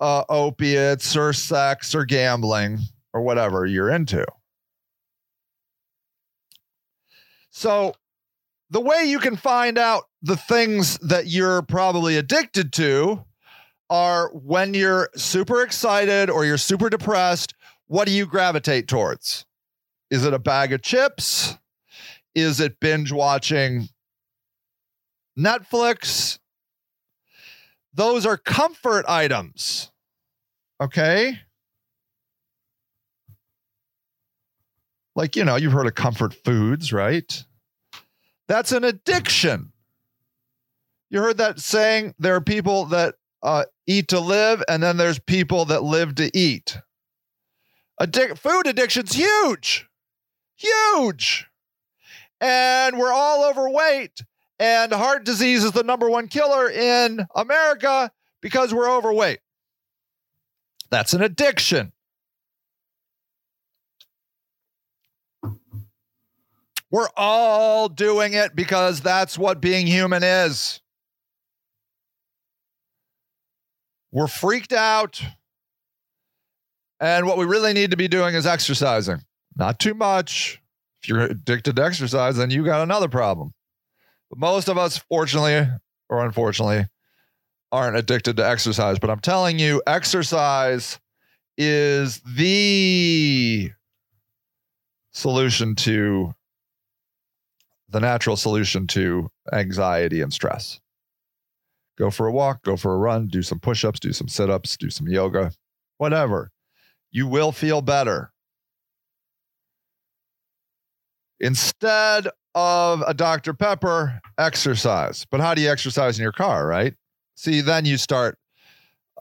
[0.00, 2.78] uh, opiates or sex or gambling
[3.12, 4.24] or whatever you're into.
[7.60, 7.92] So,
[8.70, 13.26] the way you can find out the things that you're probably addicted to
[13.90, 17.52] are when you're super excited or you're super depressed,
[17.86, 19.44] what do you gravitate towards?
[20.10, 21.58] Is it a bag of chips?
[22.34, 23.90] Is it binge watching
[25.38, 26.38] Netflix?
[27.92, 29.92] Those are comfort items.
[30.80, 31.40] Okay.
[35.16, 37.44] Like, you know, you've heard of comfort foods, right?
[38.50, 39.70] That's an addiction.
[41.08, 45.20] You heard that saying there are people that uh, eat to live, and then there's
[45.20, 46.76] people that live to eat.
[48.00, 49.86] Addic- food addiction's huge,
[50.56, 51.46] huge.
[52.40, 54.20] And we're all overweight,
[54.58, 58.10] and heart disease is the number one killer in America
[58.40, 59.38] because we're overweight.
[60.90, 61.92] That's an addiction.
[66.90, 70.80] We're all doing it because that's what being human is.
[74.12, 75.22] We're freaked out.
[76.98, 79.22] And what we really need to be doing is exercising.
[79.56, 80.60] Not too much.
[81.02, 83.54] If you're addicted to exercise, then you got another problem.
[84.28, 85.66] But most of us, fortunately
[86.08, 86.86] or unfortunately,
[87.72, 88.98] aren't addicted to exercise.
[88.98, 90.98] But I'm telling you, exercise
[91.56, 93.70] is the
[95.12, 96.34] solution to
[97.90, 100.80] the natural solution to anxiety and stress.
[101.98, 104.48] Go for a walk, go for a run, do some push ups, do some sit
[104.48, 105.52] ups, do some yoga,
[105.98, 106.50] whatever.
[107.10, 108.32] You will feel better.
[111.40, 113.54] Instead of a Dr.
[113.54, 115.26] Pepper, exercise.
[115.30, 116.94] But how do you exercise in your car, right?
[117.34, 118.38] See, then you start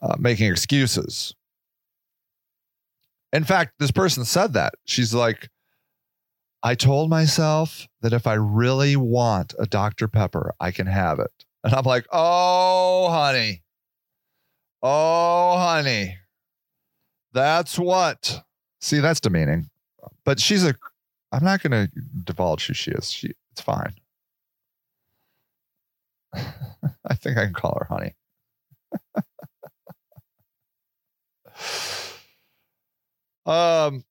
[0.01, 1.33] uh, making excuses.
[3.31, 4.73] In fact, this person said that.
[4.85, 5.49] She's like,
[6.61, 10.07] I told myself that if I really want a Dr.
[10.07, 11.31] Pepper, I can have it.
[11.63, 13.63] And I'm like, oh, honey.
[14.81, 16.17] Oh, honey.
[17.33, 18.43] That's what.
[18.81, 19.69] See, that's demeaning.
[20.25, 20.75] But she's a,
[21.31, 21.89] I'm not going to
[22.23, 23.11] divulge who she is.
[23.11, 23.93] She, it's fine.
[26.33, 28.15] I think I can call her honey.
[33.45, 34.03] um,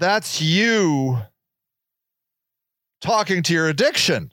[0.00, 1.18] that's you
[3.00, 4.32] talking to your addiction,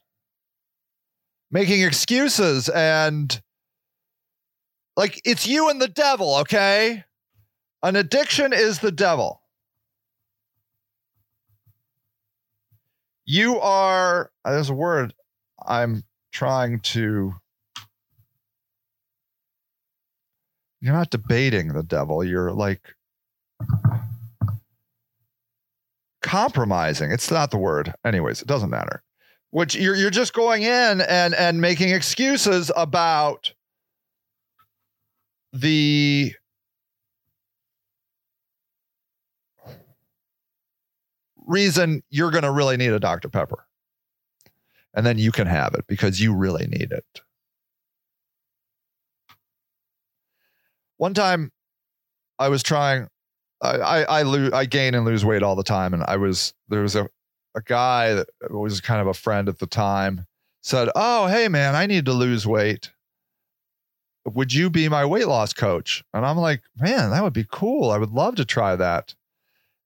[1.51, 3.39] making excuses, and
[4.95, 7.03] like it's you and the devil, okay?
[7.83, 9.41] An addiction is the devil.
[13.25, 15.13] You are, there's a word
[15.63, 17.33] I'm trying to.
[20.79, 22.23] You're not debating the devil.
[22.23, 22.95] You're like
[26.21, 27.11] compromising.
[27.11, 27.93] It's not the word.
[28.05, 29.03] Anyways, it doesn't matter.
[29.51, 33.53] Which you're you're just going in and and making excuses about
[35.53, 36.33] the
[41.47, 43.29] reason you're going to really need a Dr.
[43.29, 43.65] Pepper.
[44.93, 47.21] And then you can have it because you really need it.
[50.97, 51.51] One time
[52.39, 53.07] I was trying
[53.61, 56.81] I I lose, I gain and lose weight all the time, and I was there
[56.81, 57.09] was a
[57.55, 60.25] a guy that was kind of a friend at the time
[60.61, 62.91] said, "Oh, hey man, I need to lose weight.
[64.25, 67.89] Would you be my weight loss coach?" And I'm like, "Man, that would be cool.
[67.91, 69.15] I would love to try that."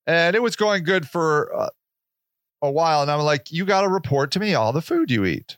[0.08, 1.70] And it was going good for uh,
[2.62, 5.26] a while, and I'm like, "You got to report to me all the food you
[5.26, 5.58] eat,"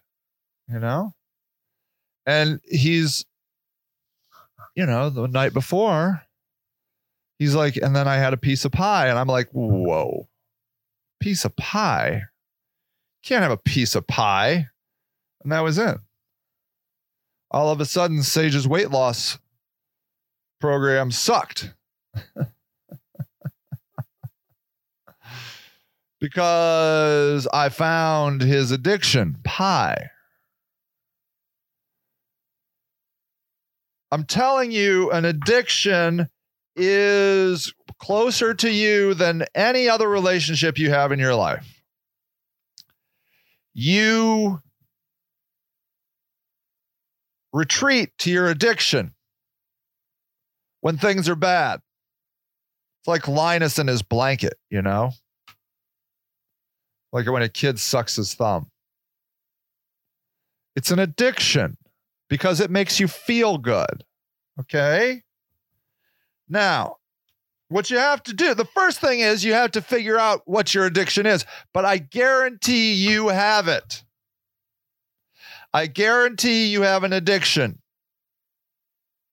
[0.68, 1.14] you know.
[2.26, 3.26] And he's,
[4.76, 6.24] you know, the night before
[7.44, 9.10] He's like, and then I had a piece of pie.
[9.10, 10.30] And I'm like, whoa,
[11.20, 12.22] piece of pie?
[13.22, 14.70] Can't have a piece of pie.
[15.44, 15.98] And that was it.
[17.52, 19.40] All of a sudden, Sage's weight loss
[20.62, 21.74] program sucked.
[26.22, 30.12] because I found his addiction, pie.
[34.14, 36.30] I'm telling you, an addiction
[36.76, 41.82] is closer to you than any other relationship you have in your life.
[43.74, 44.60] You
[47.52, 49.14] retreat to your addiction
[50.82, 51.80] when things are bad.
[53.02, 55.12] It's like Linus and his blanket, you know?
[57.12, 58.70] Like when a kid sucks his thumb.
[60.76, 61.78] It's an addiction
[62.30, 64.04] because it makes you feel good.
[64.60, 65.22] Okay?
[66.54, 66.98] Now,
[67.70, 70.72] what you have to do, the first thing is you have to figure out what
[70.76, 71.46] your addiction is.
[71.74, 74.04] But I guarantee you have it.
[75.74, 77.82] I guarantee you have an addiction.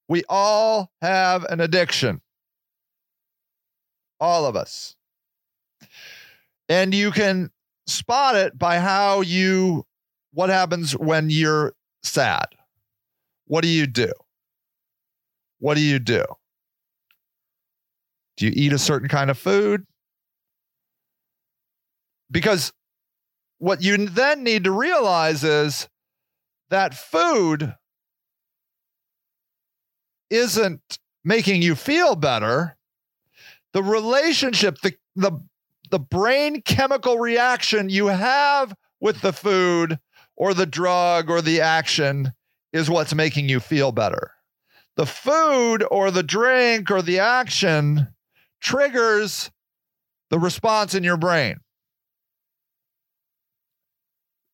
[0.09, 2.23] We all have an addiction.
[4.19, 4.97] All of us.
[6.71, 7.51] And you can
[7.87, 9.85] spot it by how you,
[10.33, 12.47] what happens when you're sad.
[13.47, 14.13] What do you do?
[15.59, 16.25] What do you do?
[18.41, 19.85] Do you eat a certain kind of food?
[22.31, 22.73] Because
[23.59, 25.91] what you then need to realize is
[26.71, 27.75] that food
[30.31, 32.79] isn't making you feel better.
[33.75, 35.33] The relationship, the, the,
[35.91, 39.99] the brain chemical reaction you have with the food
[40.35, 42.33] or the drug or the action
[42.73, 44.31] is what's making you feel better.
[44.97, 48.09] The food or the drink or the action
[48.61, 49.51] triggers
[50.31, 51.57] the response in your brain.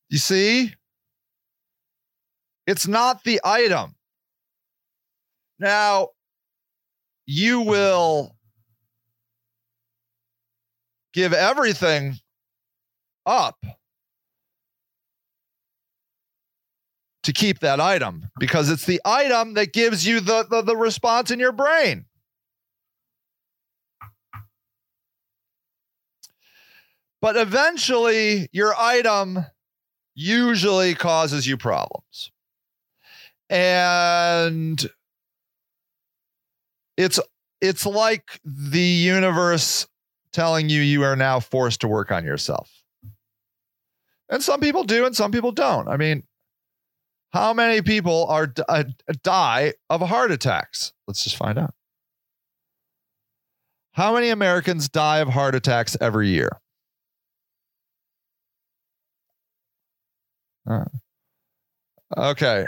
[0.09, 0.73] You see?
[2.67, 3.95] It's not the item.
[5.59, 6.09] Now,
[7.27, 8.37] you will
[11.13, 12.17] give everything
[13.25, 13.57] up
[17.23, 21.31] to keep that item because it's the item that gives you the, the, the response
[21.31, 22.05] in your brain.
[27.27, 29.47] But eventually, your item
[30.15, 32.31] usually causes you problems.
[33.51, 34.89] And
[36.97, 37.19] it's
[37.61, 39.89] it's like the universe
[40.33, 42.71] telling you you are now forced to work on yourself.
[44.29, 45.89] And some people do and some people don't.
[45.89, 46.23] I mean,
[47.33, 48.85] how many people are uh,
[49.25, 50.93] die of heart attacks?
[51.09, 51.75] Let's just find out.
[53.95, 56.61] How many Americans die of heart attacks every year?
[60.67, 60.85] Uh,
[62.17, 62.67] okay.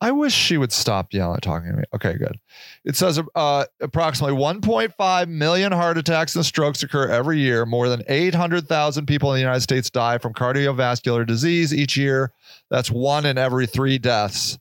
[0.00, 1.84] I wish she would stop yelling, talking to me.
[1.94, 2.38] Okay, good.
[2.84, 7.64] It says uh, approximately 1.5 million heart attacks and strokes occur every year.
[7.64, 12.32] More than 800,000 people in the United States die from cardiovascular disease each year.
[12.70, 14.58] That's one in every three deaths.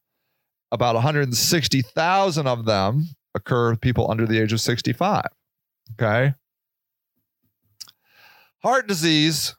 [0.72, 5.26] About 160,000 of them occur with people under the age of 65.
[5.94, 6.36] Okay.
[8.64, 9.56] Heart disease.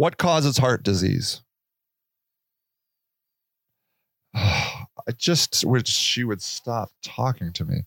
[0.00, 1.42] What causes heart disease?
[4.34, 7.82] I just wish she would stop talking to me.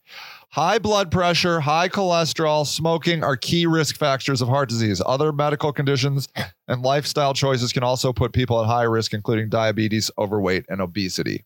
[0.49, 5.01] High blood pressure, high cholesterol, smoking are key risk factors of heart disease.
[5.03, 6.27] Other medical conditions
[6.67, 11.45] and lifestyle choices can also put people at high risk, including diabetes, overweight, and obesity.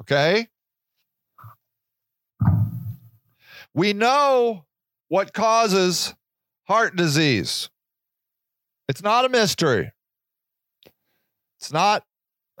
[0.00, 0.48] Okay?
[3.74, 4.64] We know
[5.08, 6.14] what causes
[6.66, 7.68] heart disease.
[8.92, 9.90] It's not a mystery.
[11.58, 12.04] It's not.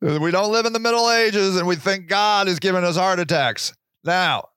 [0.00, 3.18] we don't live in the Middle Ages and we think God is giving us heart
[3.18, 3.74] attacks.
[4.02, 4.48] Now,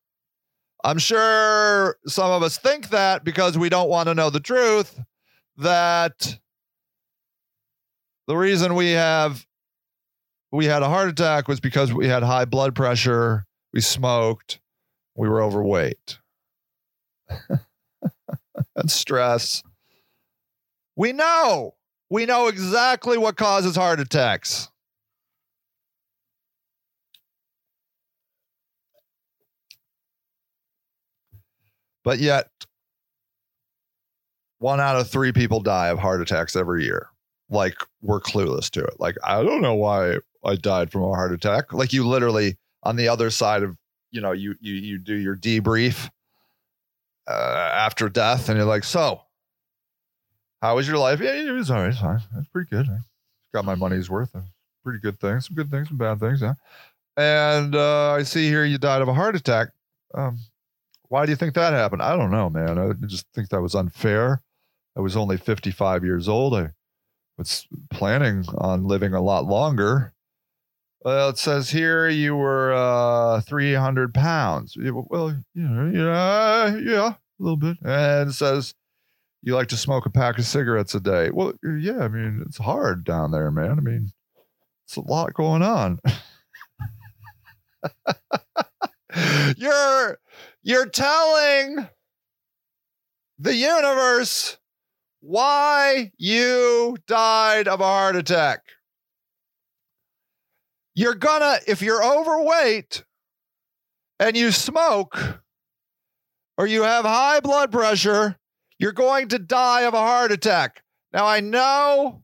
[0.86, 4.98] I'm sure some of us think that because we don't want to know the truth,
[5.58, 6.40] that
[8.26, 9.46] the reason we have
[10.54, 14.62] we had a heart attack was because we had high blood pressure, we smoked,
[15.14, 16.20] we were overweight.
[18.78, 19.64] and stress.
[20.96, 21.76] We know.
[22.10, 24.70] We know exactly what causes heart attacks.
[32.06, 32.50] But yet,
[34.60, 37.10] one out of three people die of heart attacks every year.
[37.50, 39.00] Like, we're clueless to it.
[39.00, 41.74] Like, I don't know why I died from a heart attack.
[41.74, 43.78] Like, you literally, on the other side of,
[44.12, 46.10] you know, you you you do your debrief
[47.28, 49.22] uh, after death, and you're like, so,
[50.62, 51.20] how was your life?
[51.20, 51.90] Yeah, it was all right.
[51.90, 52.22] It's fine.
[52.38, 52.88] It's pretty good.
[52.90, 52.98] I
[53.54, 54.36] got my money's worth.
[54.84, 56.42] Pretty good things, some good things, some bad things.
[56.42, 56.54] Yeah.
[57.18, 59.70] And uh, I see here you died of a heart attack.
[60.14, 60.40] Um,
[61.10, 62.02] why do you think that happened?
[62.02, 62.78] I don't know, man.
[62.78, 64.42] I just think that was unfair.
[64.96, 66.56] I was only 55 years old.
[66.56, 66.72] I
[67.38, 70.14] was planning on living a lot longer.
[71.08, 74.76] Well, it says here you were uh, 300 pounds.
[74.78, 77.78] Well, you know, yeah, yeah, a little bit.
[77.82, 78.74] And it says
[79.42, 81.30] you like to smoke a pack of cigarettes a day.
[81.32, 83.78] Well, yeah, I mean, it's hard down there, man.
[83.78, 84.12] I mean,
[84.86, 86.02] it's a lot going on.
[89.56, 90.20] you're
[90.62, 91.88] you're telling
[93.40, 94.58] the universe
[95.22, 98.64] why you died of a heart attack.
[100.98, 103.04] You're gonna, if you're overweight
[104.20, 105.44] and you smoke
[106.58, 108.36] or you have high blood pressure,
[108.80, 110.82] you're going to die of a heart attack.
[111.14, 112.24] Now, I know,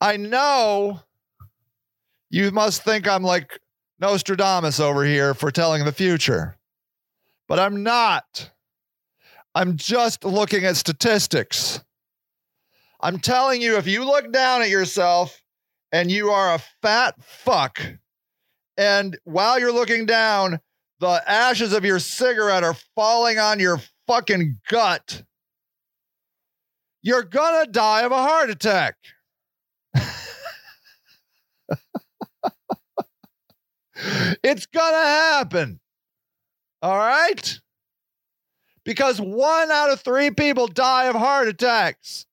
[0.00, 1.00] I know
[2.30, 3.60] you must think I'm like
[3.98, 6.56] Nostradamus over here for telling the future,
[7.46, 8.52] but I'm not.
[9.54, 11.84] I'm just looking at statistics.
[13.02, 15.42] I'm telling you, if you look down at yourself
[15.92, 17.80] and you are a fat fuck,
[18.76, 20.60] and while you're looking down,
[21.00, 25.22] the ashes of your cigarette are falling on your fucking gut,
[27.02, 28.96] you're gonna die of a heart attack.
[34.42, 35.80] it's gonna happen.
[36.82, 37.60] All right?
[38.84, 42.26] Because one out of three people die of heart attacks.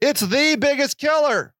[0.00, 1.54] It's the biggest killer.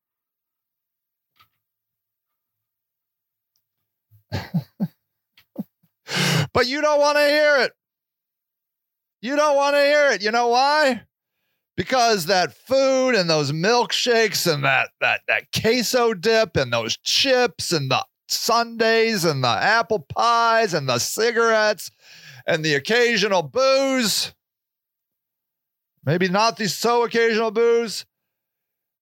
[6.52, 7.72] but you don't want to hear it.
[9.22, 10.22] You don't want to hear it.
[10.22, 11.02] You know why?
[11.76, 17.72] Because that food and those milkshakes and that that that queso dip and those chips
[17.72, 21.90] and the sundaes and the apple pies and the cigarettes
[22.46, 24.34] and the occasional booze.
[26.04, 28.06] Maybe not the so occasional booze.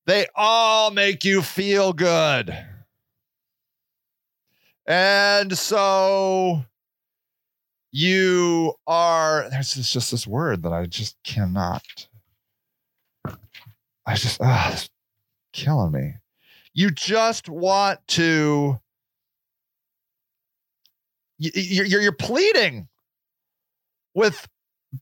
[0.07, 2.57] They all make you feel good.
[4.89, 6.65] And so
[7.93, 11.85] you are, there's this, just this word that I just cannot.
[14.07, 14.89] I just, ah, it's
[15.53, 16.15] killing me.
[16.73, 18.81] You just want to,
[21.37, 22.89] you, you're, you're pleading
[24.15, 24.49] with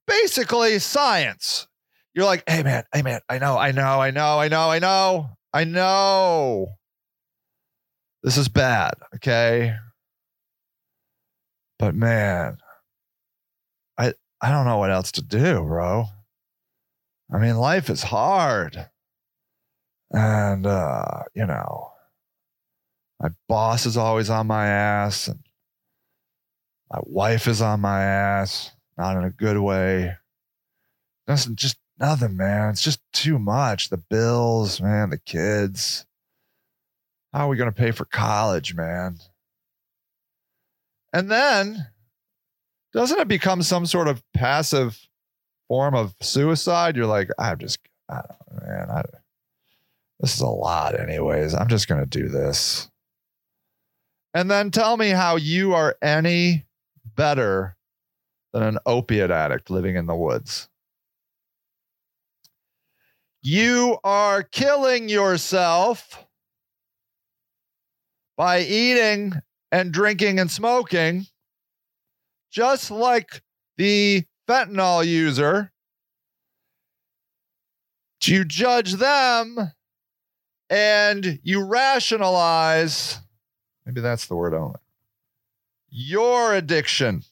[0.09, 1.69] basically science.
[2.13, 4.79] You're like, hey man, hey man, I know, I know, I know, I know, I
[4.81, 6.69] know, I know.
[8.27, 9.77] This is bad, okay?
[11.79, 12.59] But man,
[13.97, 16.07] I I don't know what else to do, bro.
[17.33, 18.91] I mean, life is hard.
[20.11, 21.93] And uh, you know,
[23.21, 25.39] my boss is always on my ass and
[26.91, 30.17] my wife is on my ass, not in a good way.
[31.29, 32.71] That's just nothing, man.
[32.71, 33.89] It's just too much.
[33.89, 36.07] The bills, man, the kids.
[37.37, 39.19] How are we going to pay for college, man?
[41.13, 41.89] And then
[42.95, 44.99] doesn't it become some sort of passive
[45.69, 46.97] form of suicide?
[46.97, 47.79] You're like, I'm just,
[48.09, 49.03] I don't, man, I,
[50.19, 51.53] this is a lot, anyways.
[51.53, 52.91] I'm just going to do this.
[54.33, 56.65] And then tell me how you are any
[57.05, 57.77] better
[58.55, 60.71] than an opiate addict living in the woods.
[63.43, 66.26] You are killing yourself
[68.37, 69.33] by eating
[69.73, 71.27] and drinking and smoking,
[72.51, 73.43] just like
[73.77, 75.73] the fentanyl user.
[78.23, 79.57] You judge them
[80.69, 83.21] and you rationalize,
[83.85, 84.81] maybe that's the word only,
[85.89, 87.23] your addiction.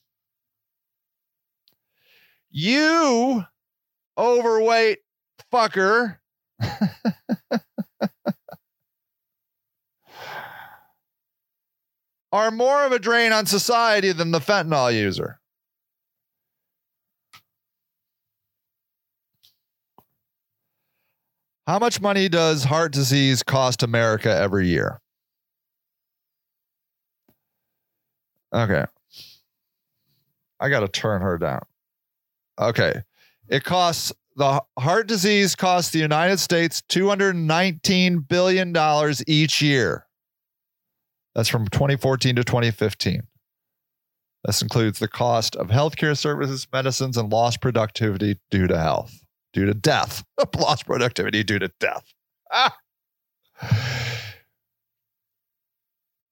[2.51, 3.45] You
[4.17, 4.99] overweight
[5.53, 6.19] fucker.
[12.35, 15.39] are more of a drain on society than the fentanyl user.
[21.69, 25.01] How much money does heart disease cost America every year?
[28.53, 28.85] Okay.
[30.59, 31.63] I got to turn her down.
[32.61, 33.03] Okay.
[33.49, 38.75] It costs the heart disease costs the United States $219 billion
[39.29, 40.07] each year.
[41.35, 43.23] That's from 2014 to 2015.
[44.45, 49.65] This includes the cost of healthcare services, medicines, and lost productivity due to health, due
[49.65, 50.23] to death.
[50.57, 52.13] lost productivity due to death.
[52.53, 52.77] Ah.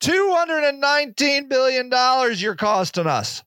[0.02, 1.90] $219 billion
[2.36, 3.42] you're costing us.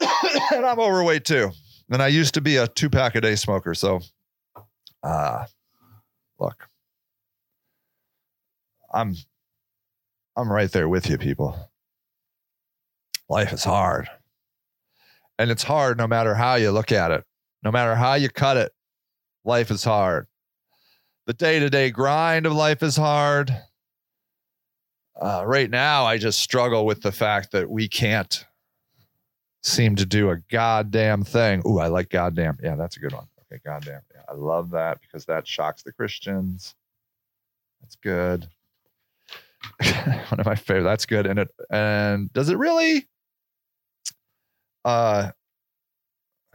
[0.52, 1.50] and I'm overweight too.
[1.90, 3.74] And I used to be a two pack a day smoker.
[3.74, 4.00] So,
[5.02, 5.46] uh,
[6.38, 6.68] look,
[8.92, 9.16] I'm
[10.40, 11.70] I'm right there with you, people.
[13.28, 14.08] Life is hard.
[15.38, 17.24] And it's hard no matter how you look at it,
[17.62, 18.72] no matter how you cut it.
[19.44, 20.26] Life is hard.
[21.26, 23.54] The day to day grind of life is hard.
[25.20, 28.44] Uh, right now, I just struggle with the fact that we can't
[29.62, 31.62] seem to do a goddamn thing.
[31.66, 32.58] Ooh, I like goddamn.
[32.62, 33.26] Yeah, that's a good one.
[33.52, 34.00] Okay, goddamn.
[34.14, 36.74] Yeah, I love that because that shocks the Christians.
[37.80, 38.48] That's good.
[40.28, 40.84] one of my favorite.
[40.84, 41.26] That's good.
[41.26, 43.08] And it and does it really?
[44.84, 45.30] Uh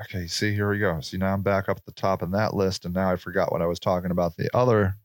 [0.02, 1.00] okay, see, here we go.
[1.02, 3.52] See, now I'm back up at the top of that list, and now I forgot
[3.52, 4.36] what I was talking about.
[4.38, 4.96] The other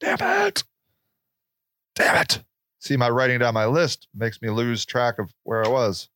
[0.00, 0.64] damn it.
[1.94, 2.42] Damn it.
[2.80, 6.08] See, my writing down my list makes me lose track of where I was.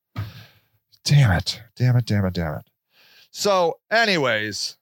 [1.03, 1.61] Damn it.
[1.75, 2.05] Damn it.
[2.05, 2.33] Damn it.
[2.33, 2.69] Damn it.
[3.29, 4.77] So, anyways,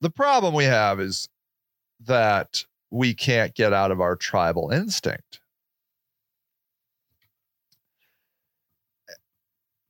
[0.00, 1.28] the problem we have is
[2.04, 5.40] that we can't get out of our tribal instinct.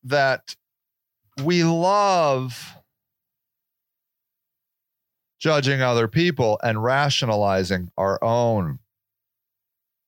[0.04, 0.56] That
[1.42, 2.74] we love
[5.38, 8.80] judging other people and rationalizing our own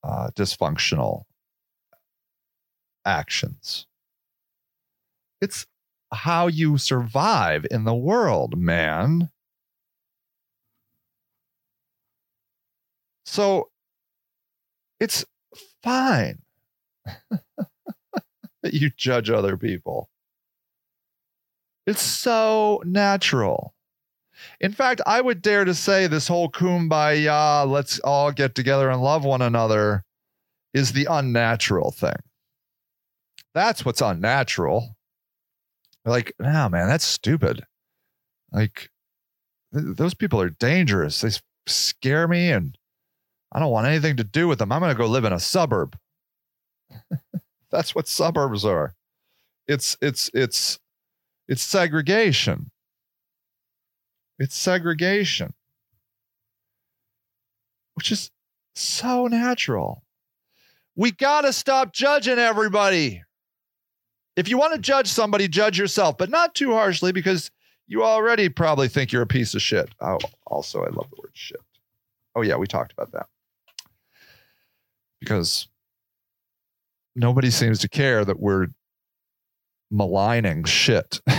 [0.03, 1.23] uh, dysfunctional
[3.05, 3.85] actions.
[5.39, 5.65] It's
[6.11, 9.29] how you survive in the world, man.
[13.31, 13.69] So
[14.99, 15.23] it's
[15.81, 16.41] fine
[17.31, 20.09] that you judge other people.
[21.87, 23.73] It's so natural.
[24.59, 29.01] In fact, I would dare to say this whole kumbaya, let's all get together and
[29.01, 30.03] love one another,
[30.73, 32.19] is the unnatural thing.
[33.53, 34.97] That's what's unnatural.
[36.03, 37.65] Like, no, man, that's stupid.
[38.51, 38.89] Like,
[39.73, 41.21] th- those people are dangerous.
[41.21, 41.29] They
[41.65, 42.77] scare me, and
[43.51, 44.71] I don't want anything to do with them.
[44.71, 45.97] I'm going to go live in a suburb.
[47.71, 48.95] that's what suburbs are.
[49.67, 50.79] It's it's it's
[51.47, 52.71] it's segregation.
[54.39, 55.53] It's segregation,
[57.93, 58.31] which is
[58.75, 60.03] so natural.
[60.95, 63.23] We got to stop judging everybody.
[64.35, 67.51] If you want to judge somebody, judge yourself, but not too harshly because
[67.87, 69.89] you already probably think you're a piece of shit.
[69.99, 71.59] Oh, also, I love the word shit.
[72.35, 73.27] Oh, yeah, we talked about that.
[75.21, 75.69] Because
[77.15, 78.67] nobody seems to care that we're
[79.89, 81.21] maligning shit.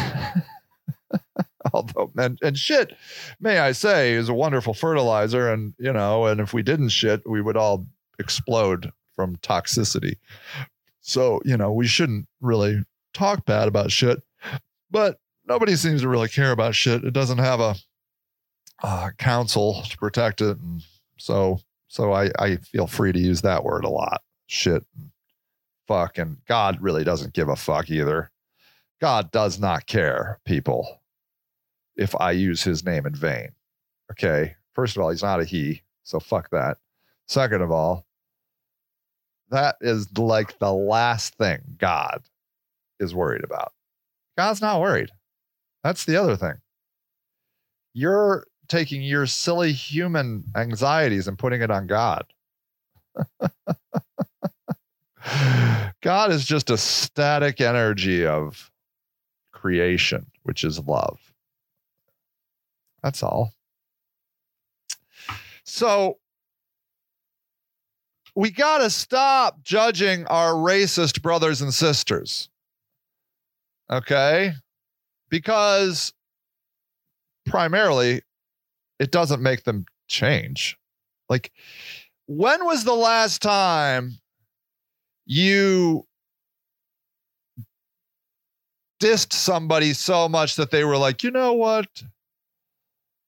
[1.72, 2.92] although and, and shit
[3.40, 7.22] may i say is a wonderful fertilizer and you know and if we didn't shit
[7.28, 7.86] we would all
[8.18, 10.16] explode from toxicity
[11.00, 12.82] so you know we shouldn't really
[13.14, 14.22] talk bad about shit
[14.90, 17.74] but nobody seems to really care about shit it doesn't have a
[18.82, 20.82] uh, council to protect it and
[21.16, 21.60] so
[21.92, 24.84] so i i feel free to use that word a lot shit
[25.86, 28.30] fuck and god really doesn't give a fuck either
[29.00, 31.02] god does not care people
[31.96, 33.50] if I use his name in vain.
[34.10, 34.56] Okay.
[34.74, 35.82] First of all, he's not a he.
[36.02, 36.78] So fuck that.
[37.26, 38.06] Second of all,
[39.50, 42.22] that is like the last thing God
[42.98, 43.72] is worried about.
[44.36, 45.10] God's not worried.
[45.84, 46.54] That's the other thing.
[47.92, 52.24] You're taking your silly human anxieties and putting it on God.
[56.00, 58.70] God is just a static energy of
[59.52, 61.20] creation, which is love.
[63.02, 63.52] That's all.
[65.64, 66.16] So
[68.34, 72.48] we got to stop judging our racist brothers and sisters.
[73.90, 74.54] Okay?
[75.28, 76.14] Because
[77.44, 78.22] primarily,
[79.02, 80.78] it doesn't make them change.
[81.28, 81.50] Like,
[82.26, 84.12] when was the last time
[85.26, 86.06] you
[89.02, 91.88] dissed somebody so much that they were like, you know what?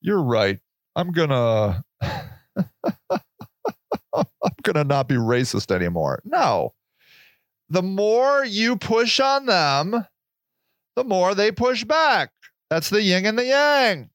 [0.01, 0.61] You're right.
[0.95, 2.25] I'm gonna I'm
[4.63, 6.23] gonna not be racist anymore.
[6.25, 6.73] No.
[7.69, 10.07] The more you push on them,
[10.95, 12.31] the more they push back.
[12.71, 14.11] That's the yin and the yang.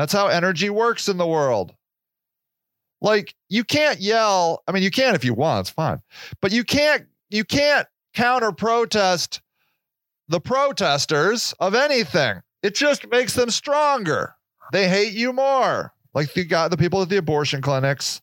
[0.00, 1.74] That's how energy works in the world.
[3.02, 4.62] Like you can't yell.
[4.66, 6.00] I mean, you can if you want, it's fine.
[6.40, 9.42] But you can't you can't counter protest
[10.26, 12.40] the protesters of anything.
[12.62, 14.36] It just makes them stronger.
[14.72, 15.92] They hate you more.
[16.14, 18.22] Like the guy, the people at the abortion clinics.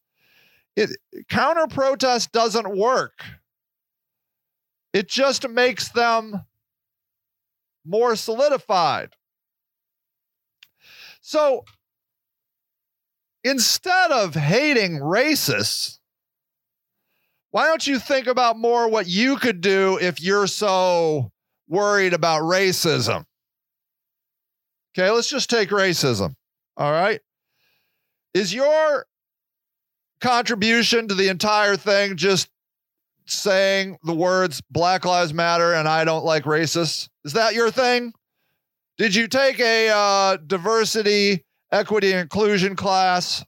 [0.76, 0.98] It
[1.30, 3.24] counter protest doesn't work.
[4.94, 6.44] It just makes them
[7.86, 9.17] more solidified.
[11.28, 11.66] So
[13.44, 16.00] instead of hating racists,
[17.52, 21.34] why don't you think about more what you could do if you're so
[21.68, 23.26] worried about racism?
[24.98, 26.34] Okay, let's just take racism.
[26.78, 27.20] All right.
[28.34, 29.06] Is your
[30.22, 32.48] contribution to the entire thing just
[33.26, 37.10] saying the words Black Lives Matter and I don't like racists?
[37.26, 38.14] Is that your thing?
[38.98, 43.44] Did you take a uh, diversity, equity inclusion class.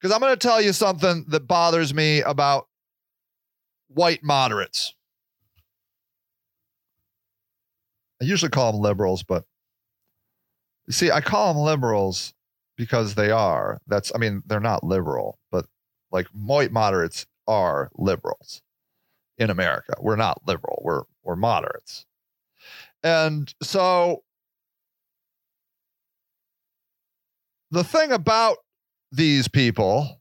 [0.00, 2.66] Because I'm going to tell you something that bothers me about
[3.88, 4.94] white moderates.
[8.20, 9.44] I usually call them liberals, but
[10.86, 12.34] you see, I call them liberals
[12.76, 13.80] because they are.
[13.86, 15.66] That's, I mean, they're not liberal, but
[16.10, 18.62] like white moderates are liberals
[19.38, 19.94] in America.
[20.00, 20.80] We're not liberal.
[20.84, 22.06] We're we're moderates.
[23.02, 24.22] And so
[27.72, 28.58] the thing about
[29.10, 30.20] these people,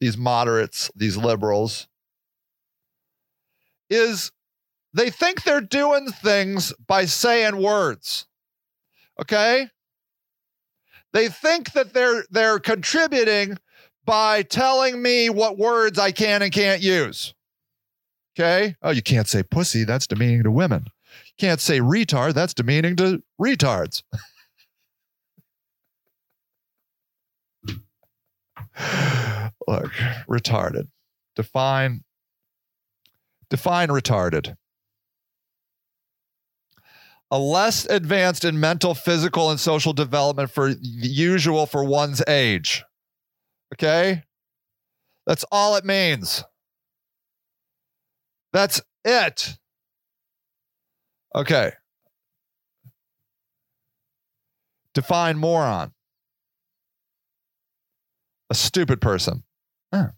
[0.00, 1.88] these moderates, these liberals,
[3.90, 4.30] is
[4.94, 8.26] they think they're doing things by saying words.
[9.20, 9.68] Okay?
[11.12, 13.58] They think that they're they're contributing
[14.04, 17.34] by telling me what words I can and can't use.
[18.38, 18.76] Okay?
[18.82, 20.86] Oh, you can't say pussy, that's demeaning to women.
[21.26, 24.02] You can't say retard, that's demeaning to retards.
[29.66, 29.92] Look,
[30.28, 30.88] retarded.
[31.36, 32.04] Define
[33.50, 34.56] define retarded.
[37.30, 42.84] A less advanced in mental, physical, and social development for usual for one's age.
[43.74, 44.22] Okay?
[45.26, 46.44] That's all it means.
[48.52, 49.56] That's it.
[51.34, 51.72] Okay.
[54.92, 55.93] Define moron.
[58.50, 59.42] A stupid person.
[59.92, 60.08] Huh.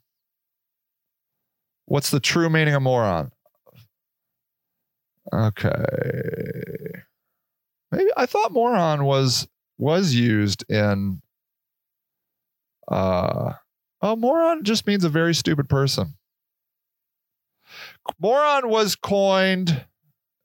[1.86, 3.30] What's the true meaning of moron?
[5.32, 5.72] Okay.
[7.92, 9.46] Maybe I thought moron was
[9.78, 11.20] was used in
[12.88, 13.52] uh
[14.02, 16.14] oh moron just means a very stupid person.
[18.20, 19.84] Moron was coined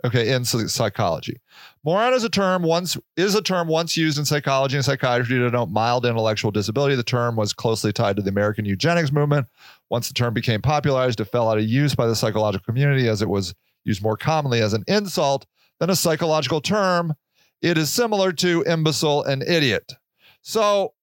[0.04, 1.40] okay in psychology.
[1.84, 5.50] Moron is a term once is a term once used in psychology and psychiatry to
[5.50, 6.96] denote mild intellectual disability.
[6.96, 9.48] The term was closely tied to the American eugenics movement.
[9.90, 13.22] Once the term became popularized, it fell out of use by the psychological community as
[13.22, 15.46] it was used more commonly as an insult
[15.80, 17.14] than a psychological term.
[17.62, 19.94] It is similar to imbecile and idiot.
[20.42, 20.94] So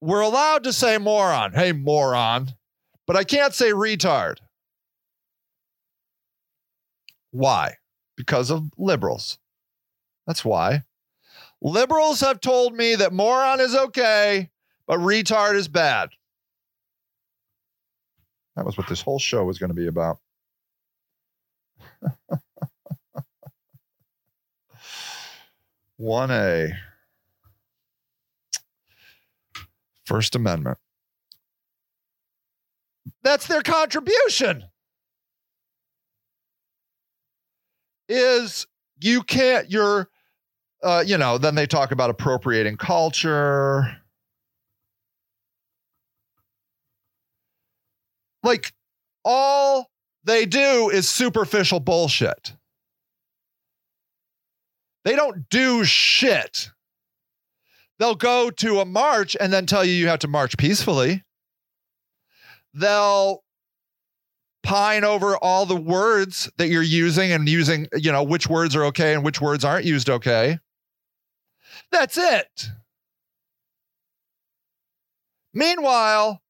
[0.00, 1.52] we're allowed to say moron.
[1.52, 2.54] Hey, moron.
[3.06, 4.36] But I can't say retard.
[7.30, 7.77] Why?
[8.18, 9.38] Because of liberals.
[10.26, 10.82] That's why.
[11.62, 14.50] Liberals have told me that moron is okay,
[14.86, 16.10] but retard is bad.
[18.56, 20.18] That was what this whole show was going to be about.
[26.00, 26.72] 1A.
[30.04, 30.78] First Amendment.
[33.22, 34.67] That's their contribution.
[38.08, 38.66] Is
[39.00, 40.08] you can't, you're,
[40.82, 43.96] uh, you know, then they talk about appropriating culture.
[48.42, 48.72] Like,
[49.24, 49.90] all
[50.24, 52.54] they do is superficial bullshit.
[55.04, 56.70] They don't do shit.
[57.98, 61.24] They'll go to a march and then tell you you have to march peacefully.
[62.74, 63.42] They'll
[64.62, 68.84] pine over all the words that you're using and using, you know, which words are
[68.84, 70.58] okay and which words aren't used okay.
[71.90, 72.68] That's it.
[75.54, 76.40] Meanwhile,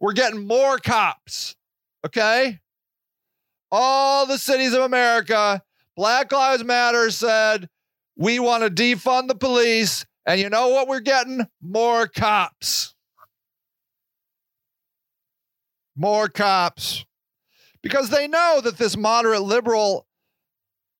[0.00, 1.56] we're getting more cops,
[2.04, 2.60] okay?
[3.72, 5.62] All the cities of America,
[5.96, 7.68] Black Lives Matter said,
[8.16, 10.06] we want to defund the police.
[10.24, 11.46] And you know what we're getting?
[11.60, 12.95] More cops.
[15.96, 17.04] More cops.
[17.82, 20.06] Because they know that this moderate liberal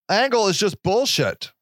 [0.09, 1.53] angle is just bullshit.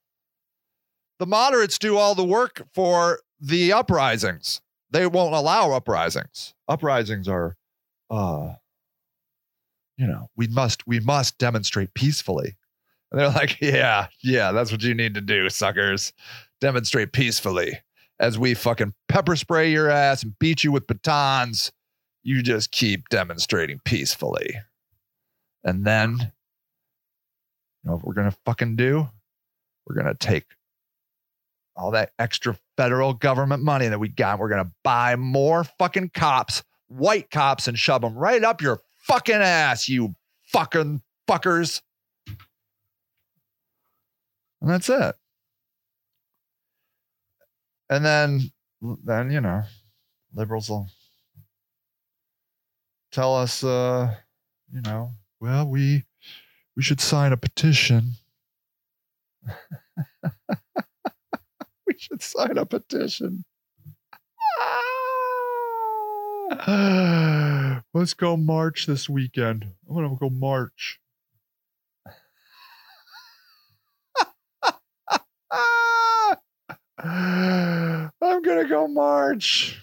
[1.19, 4.61] The moderates do all the work for the uprisings.
[4.91, 6.55] They won't allow uprisings.
[6.69, 7.57] Uprisings are
[8.11, 8.55] uh
[9.97, 12.57] you know, we must we must demonstrate peacefully.
[13.11, 16.13] And they're like, yeah, yeah, that's what you need to do, suckers.
[16.61, 17.81] Demonstrate peacefully
[18.21, 21.73] as we fucking pepper spray your ass and beat you with batons.
[22.25, 24.57] You just keep demonstrating peacefully.
[25.63, 26.27] And then, you
[27.85, 29.09] know what we're going to fucking do?
[29.87, 30.47] We're going to take
[31.77, 34.39] all that extra federal government money that we got.
[34.39, 38.81] We're going to buy more fucking cops, white cops, and shove them right up your
[39.07, 40.15] fucking ass, you
[40.47, 41.83] fucking fuckers.
[44.63, 45.15] And that's it.
[47.91, 48.51] And then,
[48.81, 49.65] then you know,
[50.35, 50.89] liberals will
[53.15, 54.13] tell us, uh,
[54.73, 56.03] you know, well, we
[56.77, 58.15] we should sign a petition.
[61.87, 63.45] we should sign a petition.
[67.95, 69.65] Let's go march this weekend.
[69.89, 70.99] I'm gonna go march.
[76.99, 78.11] I'm
[78.43, 79.81] to go march.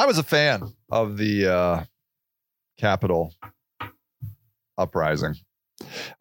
[0.00, 1.84] I was a fan of the uh,
[2.78, 3.34] Capitol
[4.78, 5.34] uprising.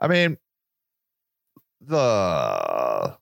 [0.01, 0.36] I mean,
[1.80, 3.17] the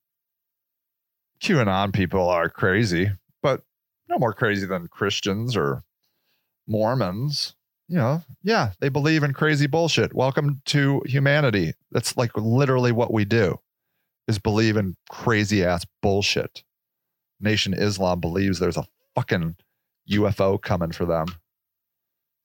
[1.40, 3.12] QAnon people are crazy,
[3.44, 3.62] but
[4.10, 5.84] no more crazy than Christians or
[6.66, 7.54] Mormons.
[7.88, 10.16] You know, yeah, they believe in crazy bullshit.
[10.16, 11.76] Welcome to humanity.
[11.92, 13.60] That's like literally what we do
[14.28, 16.64] is believe in crazy ass bullshit.
[17.40, 19.56] Nation Islam believes there's a fucking
[20.10, 21.28] UFO coming for them.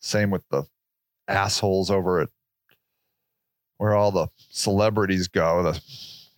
[0.00, 0.64] Same with the
[1.28, 2.28] assholes over at
[3.78, 5.62] where all the celebrities go.
[5.62, 5.80] The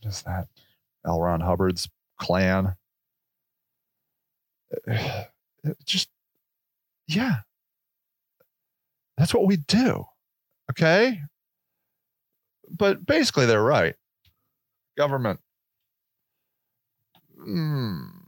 [0.03, 0.49] just that
[1.07, 1.21] L.
[1.21, 2.75] Ron Hubbard's clan.
[5.67, 6.11] It just
[7.07, 7.37] yeah.
[9.17, 10.05] That's what we do.
[10.71, 11.21] Okay?
[12.69, 13.95] But basically they're right.
[14.99, 15.41] Government.
[17.43, 18.24] Hmm.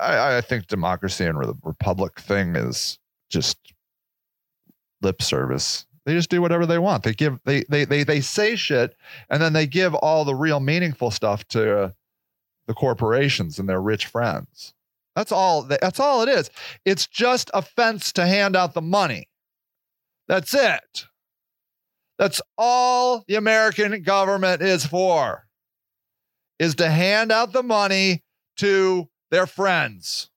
[0.00, 2.98] I, I think democracy and the republic thing is
[3.28, 3.58] just
[5.02, 5.86] lip service.
[6.06, 7.04] They just do whatever they want.
[7.04, 8.96] They give they they they they say shit,
[9.28, 11.94] and then they give all the real meaningful stuff to
[12.66, 14.74] the corporations and their rich friends.
[15.14, 15.62] That's all.
[15.62, 16.50] That's all it is.
[16.84, 19.28] It's just a fence to hand out the money.
[20.28, 21.06] That's it.
[22.18, 25.46] That's all the American government is for.
[26.58, 28.22] Is to hand out the money
[28.56, 30.30] to their friends.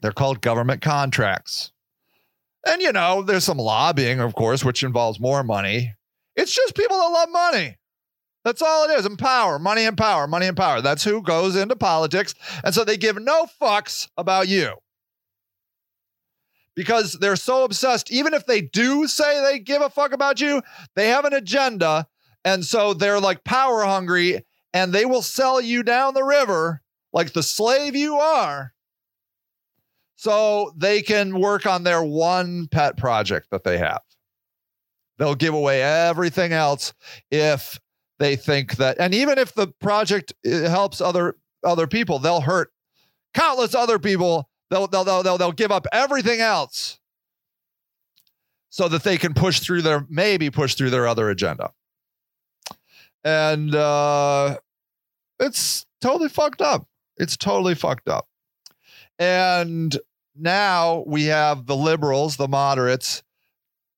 [0.00, 1.72] They're called government contracts.
[2.66, 5.94] And, you know, there's some lobbying, of course, which involves more money.
[6.34, 7.78] It's just people that love money.
[8.44, 9.06] That's all it is.
[9.06, 10.80] And power, money and power, money and power.
[10.80, 12.34] That's who goes into politics.
[12.62, 14.74] And so they give no fucks about you
[16.76, 18.12] because they're so obsessed.
[18.12, 20.62] Even if they do say they give a fuck about you,
[20.94, 22.06] they have an agenda.
[22.44, 26.82] And so they're like power hungry and they will sell you down the river
[27.16, 28.74] like the slave you are
[30.16, 34.02] so they can work on their one pet project that they have.
[35.16, 36.92] They'll give away everything else
[37.30, 37.80] if
[38.18, 42.70] they think that, and even if the project uh, helps other other people, they'll hurt
[43.32, 44.50] countless other people.
[44.70, 46.98] They'll they'll they'll they'll, they'll give up everything else
[48.68, 51.72] so that they can push through their maybe push through their other agenda.
[53.24, 54.58] And uh,
[55.40, 56.86] it's totally fucked up.
[57.16, 58.26] It's totally fucked up.
[59.18, 59.96] And
[60.34, 63.22] now we have the liberals, the moderates,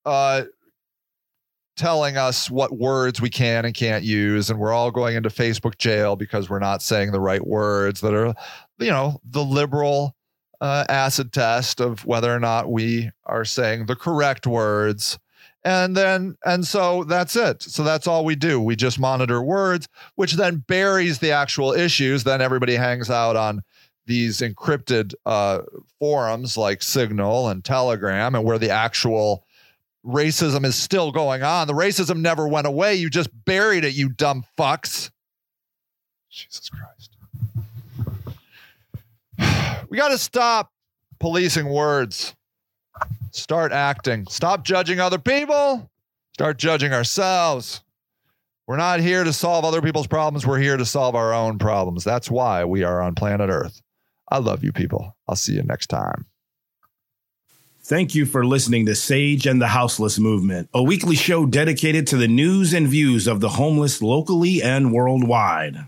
[0.04, 0.44] uh,
[1.76, 4.50] telling us what words we can and can't use.
[4.50, 8.14] And we're all going into Facebook jail because we're not saying the right words that
[8.14, 8.34] are,
[8.78, 10.14] you know, the liberal
[10.60, 15.18] uh, acid test of whether or not we are saying the correct words.
[15.64, 17.62] And then, and so that's it.
[17.62, 18.60] So that's all we do.
[18.60, 22.24] We just monitor words, which then buries the actual issues.
[22.24, 23.62] Then everybody hangs out on
[24.06, 25.60] these encrypted uh,
[25.98, 29.44] forums like Signal and Telegram, and where the actual
[30.04, 31.66] racism is still going on.
[31.66, 32.94] The racism never went away.
[32.94, 35.10] You just buried it, you dumb fucks.
[36.30, 37.14] Jesus Christ.
[39.90, 40.70] We got to stop
[41.18, 42.34] policing words.
[43.30, 44.26] Start acting.
[44.28, 45.90] Stop judging other people.
[46.32, 47.82] Start judging ourselves.
[48.66, 50.46] We're not here to solve other people's problems.
[50.46, 52.04] We're here to solve our own problems.
[52.04, 53.80] That's why we are on planet Earth.
[54.30, 55.16] I love you people.
[55.26, 56.26] I'll see you next time.
[57.82, 62.18] Thank you for listening to Sage and the Houseless Movement, a weekly show dedicated to
[62.18, 65.86] the news and views of the homeless locally and worldwide.